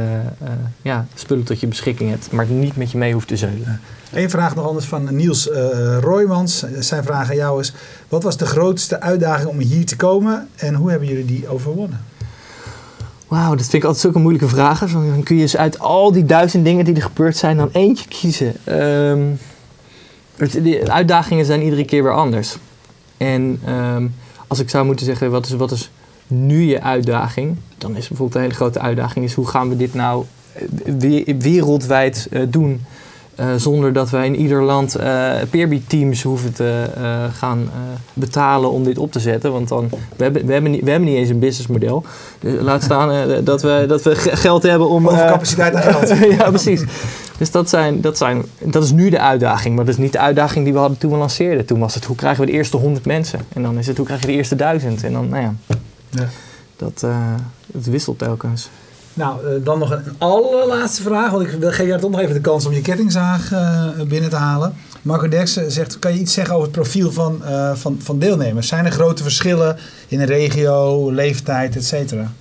ja, 0.82 1.06
spullen 1.14 1.44
tot 1.44 1.60
je 1.60 1.66
beschikking 1.66 2.10
hebt. 2.10 2.32
Maar 2.32 2.46
niet 2.46 2.76
met 2.76 2.90
je 2.90 2.98
mee 2.98 3.12
hoeft 3.12 3.28
te 3.28 3.36
zeulen. 3.36 3.80
Eén 4.12 4.30
vraag 4.30 4.54
nog 4.54 4.66
anders 4.66 4.86
van 4.86 5.14
Niels 5.14 5.48
uh, 5.48 5.98
Roymans. 6.00 6.64
Zijn 6.78 7.04
vraag 7.04 7.30
aan 7.30 7.36
jou 7.36 7.60
is: 7.60 7.72
wat 8.08 8.22
was 8.22 8.36
de 8.36 8.46
grootste 8.46 9.00
uitdaging 9.00 9.48
om 9.48 9.58
hier 9.58 9.86
te 9.86 9.96
komen 9.96 10.48
en 10.56 10.74
hoe 10.74 10.90
hebben 10.90 11.08
jullie 11.08 11.24
die 11.24 11.48
overwonnen? 11.48 12.00
Wauw, 13.28 13.50
dat 13.50 13.60
vind 13.60 13.72
ik 13.72 13.84
altijd 13.84 14.02
zulke 14.02 14.18
moeilijke 14.18 14.48
vragen. 14.48 14.92
Dan 14.92 15.22
kun 15.22 15.36
je 15.36 15.42
dus 15.42 15.56
uit 15.56 15.78
al 15.78 16.12
die 16.12 16.24
duizend 16.24 16.64
dingen 16.64 16.84
die 16.84 16.94
er 16.94 17.02
gebeurd 17.02 17.36
zijn, 17.36 17.56
dan 17.56 17.68
eentje 17.72 18.08
kiezen. 18.08 18.54
Um, 19.08 19.38
de 20.36 20.82
uitdagingen 20.86 21.44
zijn 21.44 21.62
iedere 21.62 21.84
keer 21.84 22.02
weer 22.02 22.14
anders. 22.14 22.56
En 23.16 23.60
um, 23.68 24.14
als 24.46 24.58
ik 24.58 24.70
zou 24.70 24.86
moeten 24.86 25.06
zeggen, 25.06 25.30
wat 25.30 25.46
is, 25.46 25.52
wat 25.52 25.70
is 25.70 25.90
nu 26.26 26.62
je 26.62 26.82
uitdaging? 26.82 27.56
Dan 27.78 27.96
is 27.96 28.08
bijvoorbeeld 28.08 28.34
een 28.34 28.40
hele 28.40 28.54
grote 28.54 28.80
uitdaging: 28.80 29.24
is 29.24 29.34
hoe 29.34 29.46
gaan 29.46 29.68
we 29.68 29.76
dit 29.76 29.94
nou 29.94 30.24
wereldwijd 31.38 32.28
uh, 32.30 32.42
doen? 32.48 32.84
Uh, 33.40 33.46
zonder 33.56 33.92
dat 33.92 34.10
wij 34.10 34.26
in 34.26 34.36
ieder 34.36 34.62
land 34.62 35.00
uh, 35.00 35.32
Peerby-teams 35.50 36.22
hoeven 36.22 36.52
te 36.52 36.84
uh, 36.98 37.24
gaan 37.32 37.70
betalen 38.12 38.70
om 38.70 38.84
dit 38.84 38.98
op 38.98 39.12
te 39.12 39.20
zetten. 39.20 39.52
Want 39.52 39.68
dan, 39.68 39.88
we, 40.16 40.22
hebben, 40.22 40.46
we, 40.46 40.52
hebben 40.52 40.70
niet, 40.70 40.84
we 40.84 40.90
hebben 40.90 41.08
niet 41.08 41.18
eens 41.18 41.28
een 41.28 41.38
businessmodel. 41.38 42.04
Dus 42.40 42.60
laat 42.60 42.82
staan 42.82 43.28
dat, 43.44 43.62
we, 43.62 43.84
dat 43.88 44.02
we 44.02 44.14
geld 44.14 44.62
hebben 44.62 44.88
om... 44.88 45.08
Overcapaciteit 45.08 45.74
aan 45.74 45.82
geld. 45.82 46.08
ja, 46.38 46.48
precies. 46.48 46.84
Dus 47.38 47.50
dat, 47.50 47.68
zijn, 47.68 48.00
dat, 48.00 48.16
zijn, 48.16 48.42
dat 48.58 48.84
is 48.84 48.92
nu 48.92 49.10
de 49.10 49.20
uitdaging. 49.20 49.76
Maar 49.76 49.84
dat 49.84 49.94
is 49.94 50.00
niet 50.00 50.12
de 50.12 50.18
uitdaging 50.18 50.64
die 50.64 50.72
we 50.72 50.78
hadden 50.78 50.98
toen 50.98 51.10
we 51.10 51.16
lanceerden. 51.16 51.66
Toen 51.66 51.78
was 51.78 51.94
het 51.94 52.04
hoe 52.04 52.16
krijgen 52.16 52.44
we 52.44 52.50
de 52.50 52.56
eerste 52.56 52.76
100 52.76 53.06
mensen? 53.06 53.40
En 53.52 53.62
dan 53.62 53.78
is 53.78 53.86
het 53.86 53.96
hoe 53.96 54.06
krijg 54.06 54.20
je 54.20 54.26
de 54.26 54.32
eerste 54.32 54.56
duizend? 54.56 55.04
En 55.04 55.12
dan, 55.12 55.28
nou 55.28 55.42
ja, 55.42 55.54
ja. 56.10 56.28
Dat, 56.76 57.00
dat 57.66 57.84
wisselt 57.84 58.18
telkens. 58.18 58.70
Nou, 59.16 59.46
uh, 59.46 59.64
dan 59.64 59.78
nog 59.78 59.90
een 59.90 60.02
allerlaatste 60.18 61.02
vraag. 61.02 61.30
Want 61.30 61.42
ik 61.42 61.72
geef 61.72 61.86
jou 61.86 62.00
toch 62.00 62.10
nog 62.10 62.20
even 62.20 62.34
de 62.34 62.40
kans 62.40 62.66
om 62.66 62.72
je 62.72 62.80
kettingzaag 62.80 63.52
uh, 63.52 63.84
binnen 64.08 64.30
te 64.30 64.36
halen. 64.36 64.74
Marco 65.02 65.28
Derksen 65.28 65.72
zegt, 65.72 65.98
kan 65.98 66.12
je 66.12 66.18
iets 66.18 66.32
zeggen 66.32 66.54
over 66.54 66.66
het 66.66 66.76
profiel 66.76 67.12
van, 67.12 67.40
uh, 67.44 67.74
van, 67.74 67.98
van 68.02 68.18
deelnemers? 68.18 68.68
Zijn 68.68 68.84
er 68.84 68.92
grote 68.92 69.22
verschillen 69.22 69.76
in 70.08 70.20
een 70.20 70.26
regio, 70.26 71.10
leeftijd, 71.12 71.76
et 71.76 71.84
cetera? 71.84 72.32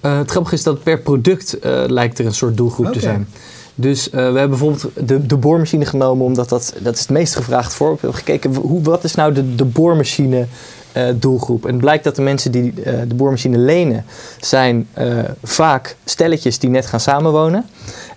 het 0.00 0.30
grappige 0.30 0.54
is 0.54 0.62
dat 0.62 0.82
per 0.82 1.00
product 1.00 1.56
lijkt 1.86 2.18
er 2.18 2.26
een 2.26 2.34
soort 2.34 2.56
doelgroep 2.56 2.86
okay. 2.86 2.98
te 2.98 3.04
zijn. 3.04 3.28
Dus 3.74 4.08
we 4.10 4.18
hebben 4.18 4.48
bijvoorbeeld 4.48 4.90
de, 5.08 5.26
de 5.26 5.36
boormachine 5.36 5.84
genomen, 5.84 6.26
omdat 6.26 6.48
dat, 6.48 6.74
dat 6.82 6.94
is 6.94 7.00
het 7.00 7.10
meest 7.10 7.36
gevraagd 7.36 7.74
voor. 7.74 7.90
We 7.90 7.98
hebben 8.00 8.18
gekeken, 8.18 8.54
hoe, 8.54 8.82
wat 8.82 9.04
is 9.04 9.14
nou 9.14 9.32
de, 9.32 9.54
de 9.54 9.64
boormachine 9.64 10.46
uh, 10.96 11.08
doelgroep. 11.14 11.64
En 11.64 11.70
het 11.70 11.80
blijkt 11.80 12.04
dat 12.04 12.16
de 12.16 12.22
mensen 12.22 12.52
die 12.52 12.72
uh, 12.76 12.84
de 13.08 13.14
boormachine 13.14 13.58
lenen, 13.58 14.04
zijn 14.40 14.88
uh, 14.98 15.18
vaak 15.42 15.96
stelletjes 16.04 16.58
die 16.58 16.70
net 16.70 16.86
gaan 16.86 17.00
samenwonen. 17.00 17.66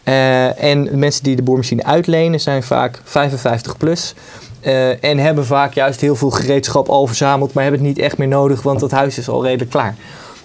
en 0.03 0.83
de 0.83 0.97
mensen 0.97 1.23
die 1.23 1.35
de 1.35 1.41
boormachine 1.41 1.83
uitlenen 1.83 2.39
zijn 2.39 2.63
vaak 2.63 3.01
55 3.03 3.77
plus. 3.77 4.13
en 5.01 5.17
hebben 5.17 5.45
vaak 5.45 5.73
juist 5.73 6.01
heel 6.01 6.15
veel 6.15 6.29
gereedschap 6.29 6.89
al 6.89 7.07
verzameld, 7.07 7.53
maar 7.53 7.63
hebben 7.63 7.81
het 7.81 7.89
niet 7.89 7.99
echt 7.99 8.17
meer 8.17 8.27
nodig, 8.27 8.61
want 8.61 8.79
dat 8.79 8.91
huis 8.91 9.17
is 9.17 9.29
al 9.29 9.43
redelijk 9.43 9.71
klaar. 9.71 9.95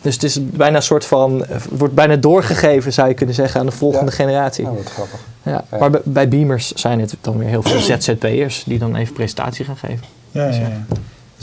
Dus 0.03 0.15
het 0.15 0.23
is 0.23 0.39
bijna 0.51 0.77
een 0.77 0.83
soort 0.83 1.05
van, 1.05 1.45
wordt 1.71 1.95
bijna 1.95 2.17
doorgegeven, 2.17 2.93
zou 2.93 3.09
je 3.09 3.15
kunnen 3.15 3.35
zeggen, 3.35 3.61
aan 3.61 3.67
de 3.67 3.73
volgende 3.73 4.11
ja. 4.11 4.17
generatie. 4.17 4.65
Wat 4.65 4.91
grappig. 4.91 5.21
Ja. 5.43 5.65
ja. 5.71 5.79
Maar 5.79 5.91
bij, 5.91 6.01
bij 6.05 6.29
Beamers 6.29 6.73
zijn 6.73 7.01
het 7.01 7.15
dan 7.21 7.39
weer 7.39 7.49
heel 7.49 7.63
veel 7.63 7.81
ZZP'ers 7.81 8.65
die 8.67 8.79
dan 8.79 8.97
even 8.97 9.15
presentatie 9.15 9.65
gaan 9.65 9.77
geven. 9.77 10.07
Ja, 10.31 10.47
ja, 10.47 10.53
ja. 10.53 10.85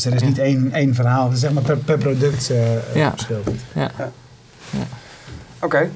Dus 0.04 0.12
er 0.12 0.22
is 0.22 0.28
niet 0.28 0.40
één, 0.40 0.72
één 0.72 0.96
verhaal, 0.96 1.26
het 1.26 1.34
is 1.34 1.40
zeg 1.40 1.52
maar 1.52 1.64
per, 1.64 1.78
per 1.78 1.98
product 1.98 2.52
uh, 2.52 2.96
ja. 2.96 3.10
verschil. 3.10 3.44
Ja. 3.74 3.92
ja. 3.98 4.12
Oké. 5.62 5.66
Okay. 5.66 5.90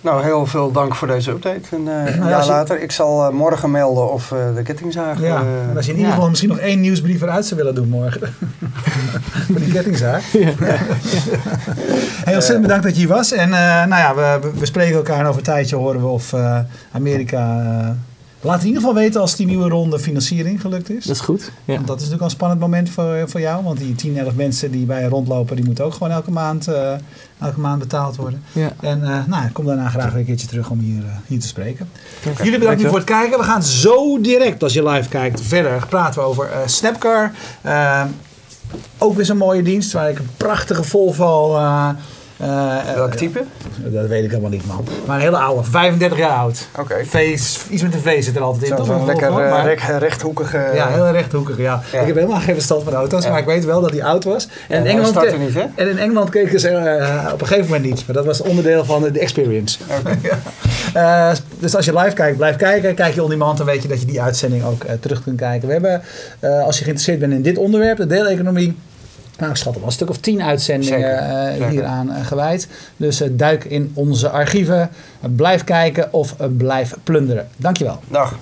Nou, 0.00 0.22
heel 0.22 0.46
veel 0.46 0.72
dank 0.72 0.94
voor 0.94 1.08
deze 1.08 1.30
update. 1.30 1.60
En 1.70 1.80
uh, 1.80 1.86
nou, 1.86 2.28
ja, 2.28 2.46
later, 2.46 2.82
ik 2.82 2.92
zal 2.92 3.26
uh, 3.26 3.32
morgen 3.32 3.70
melden 3.70 4.12
of 4.12 4.30
uh, 4.30 4.38
de 4.54 4.62
kettingzaag... 4.62 5.20
Ja, 5.20 5.42
en 5.68 5.76
als 5.76 5.86
je 5.86 5.92
in 5.92 5.98
ieder 5.98 6.12
geval 6.12 6.28
misschien 6.28 6.48
nog 6.48 6.58
één 6.58 6.80
nieuwsbrief 6.80 7.22
eruit 7.22 7.46
zou 7.46 7.60
willen 7.60 7.74
doen 7.74 7.88
morgen. 7.88 8.34
voor 9.50 9.60
die 9.60 9.72
kettingzaag. 9.72 10.32
Ja. 10.32 10.52
Heel 12.24 12.34
ontzettend 12.34 12.62
bedankt 12.62 12.84
dat 12.84 12.92
je 12.92 13.00
hier 13.00 13.08
was. 13.08 13.32
En 13.32 13.48
nou 13.48 13.88
ja, 13.88 14.14
we, 14.14 14.50
we 14.58 14.66
spreken 14.66 14.96
elkaar 14.96 15.18
en 15.18 15.26
over 15.26 15.38
een 15.38 15.44
tijdje 15.44 15.76
horen 15.76 16.00
we 16.00 16.06
of 16.06 16.34
Amerika... 16.92 17.96
Laat 18.42 18.60
in 18.60 18.66
ieder 18.66 18.80
geval 18.80 18.96
weten 18.96 19.20
als 19.20 19.36
die 19.36 19.46
nieuwe 19.46 19.68
ronde 19.68 19.98
financiering 19.98 20.60
gelukt 20.60 20.90
is. 20.90 21.04
Dat 21.04 21.16
is 21.16 21.22
goed. 21.22 21.52
Ja. 21.64 21.74
Want 21.74 21.86
dat 21.86 21.96
is 21.96 22.02
natuurlijk 22.02 22.22
een 22.22 22.36
spannend 22.36 22.60
moment 22.60 22.90
voor, 22.90 23.24
voor 23.26 23.40
jou. 23.40 23.64
Want 23.64 23.78
die 23.78 23.94
10, 23.94 24.18
11 24.18 24.34
mensen 24.34 24.70
die 24.70 24.86
bij 24.86 25.02
je 25.02 25.08
rondlopen, 25.08 25.56
die 25.56 25.64
moeten 25.64 25.84
ook 25.84 25.92
gewoon 25.92 26.10
elke 26.10 26.30
maand, 26.30 26.68
uh, 26.68 26.92
elke 27.38 27.60
maand 27.60 27.78
betaald 27.78 28.16
worden. 28.16 28.42
Ja. 28.52 28.72
En 28.80 29.00
uh, 29.00 29.26
nou, 29.26 29.46
ik 29.46 29.52
kom 29.52 29.66
daarna 29.66 29.88
graag 29.88 30.10
weer 30.10 30.20
een 30.20 30.26
keertje 30.26 30.46
terug 30.46 30.70
om 30.70 30.78
hier, 30.78 31.02
uh, 31.02 31.10
hier 31.26 31.40
te 31.40 31.46
spreken. 31.46 31.88
Okay. 32.26 32.44
Jullie 32.44 32.58
bedankt 32.58 32.82
voor 32.82 32.94
het 32.96 33.04
kijken. 33.04 33.38
We 33.38 33.44
gaan 33.44 33.62
zo 33.62 34.20
direct, 34.20 34.62
als 34.62 34.72
je 34.72 34.88
live 34.88 35.08
kijkt, 35.08 35.40
verder 35.40 35.86
praten 35.88 36.20
we 36.20 36.26
over 36.26 36.48
Snapcar. 36.66 37.32
ook 38.98 39.16
weer 39.16 39.24
zo'n 39.24 39.36
mooie 39.36 39.62
dienst 39.62 39.92
waar 39.92 40.10
ik 40.10 40.18
een 40.18 40.30
prachtige 40.36 40.82
Volvo... 40.82 41.58
Uh, 42.42 42.94
Welk 42.94 43.14
type? 43.14 43.44
Dat 43.76 44.06
weet 44.06 44.24
ik 44.24 44.30
helemaal 44.30 44.50
niet, 44.50 44.66
man. 44.66 44.84
Maar 45.06 45.16
een 45.16 45.22
hele 45.22 45.36
oude, 45.36 45.64
35 45.64 46.18
jaar 46.18 46.30
oud. 46.30 46.68
Oké. 46.72 46.80
Okay. 46.80 47.04
Face, 47.04 47.58
iets 47.70 47.82
met 47.82 47.94
een 47.94 48.00
V 48.00 48.24
zit 48.24 48.36
er 48.36 48.42
altijd 48.42 48.70
in. 48.70 48.76
Zo'n 48.76 48.86
zo 48.86 49.06
lekker 49.06 49.28
uh, 49.28 49.34
maar, 49.34 49.64
recht, 49.64 49.88
rechthoekige... 49.98 50.70
Ja, 50.74 50.88
heel 50.88 51.10
rechthoekige, 51.10 51.62
ja. 51.62 51.82
ja. 51.92 52.00
Ik 52.00 52.06
heb 52.06 52.14
helemaal 52.14 52.40
geen 52.40 52.54
verstand 52.54 52.82
van 52.82 52.94
auto's, 52.94 53.24
ja. 53.24 53.30
maar 53.30 53.38
ik 53.38 53.44
weet 53.44 53.64
wel 53.64 53.80
dat 53.80 53.90
hij 53.90 54.04
oud 54.04 54.24
was. 54.24 54.48
En, 54.68 54.84
ja, 54.84 54.90
in, 54.90 54.96
Engeland 54.96 55.18
ke- 55.18 55.36
niet, 55.36 55.54
hè? 55.54 55.64
en 55.74 55.88
in 55.88 55.98
Engeland 55.98 56.30
keken 56.30 56.60
ze 56.60 56.70
uh, 56.70 57.32
op 57.32 57.40
een 57.40 57.46
gegeven 57.46 57.70
moment 57.70 57.90
niet. 57.90 58.06
Maar 58.06 58.16
dat 58.16 58.24
was 58.24 58.40
onderdeel 58.40 58.84
van 58.84 59.02
de 59.02 59.18
experience. 59.18 59.78
Okay. 59.98 61.36
dus 61.58 61.76
als 61.76 61.84
je 61.84 61.98
live 61.98 62.14
kijkt, 62.14 62.36
blijf 62.36 62.56
kijken. 62.56 62.94
Kijk 62.94 63.14
je 63.14 63.22
on 63.22 63.30
demand, 63.30 63.56
dan 63.56 63.66
weet 63.66 63.82
je 63.82 63.88
dat 63.88 64.00
je 64.00 64.06
die 64.06 64.22
uitzending 64.22 64.64
ook 64.64 64.84
terug 65.00 65.22
kunt 65.22 65.38
kijken. 65.38 65.68
We 65.68 65.72
hebben, 65.72 66.02
als 66.64 66.78
je 66.78 66.84
geïnteresseerd 66.84 67.18
bent 67.18 67.32
in 67.32 67.42
dit 67.42 67.58
onderwerp, 67.58 67.96
de 67.96 68.06
deeleconomie... 68.06 68.76
Nou, 69.40 69.52
ik 69.52 69.58
schat 69.58 69.72
er 69.72 69.78
wel 69.78 69.88
een 69.88 69.94
stuk 69.94 70.08
of 70.08 70.18
tien 70.18 70.42
uitzendingen 70.42 71.58
uh, 71.60 71.66
hieraan 71.68 72.08
uh, 72.08 72.26
gewijd. 72.26 72.68
Dus 72.96 73.22
uh, 73.22 73.28
duik 73.32 73.64
in 73.64 73.90
onze 73.94 74.28
archieven, 74.28 74.90
blijf 75.36 75.64
kijken 75.64 76.12
of 76.12 76.36
blijf 76.56 76.94
plunderen. 77.04 77.48
Dankjewel. 77.56 78.00
Dag. 78.08 78.38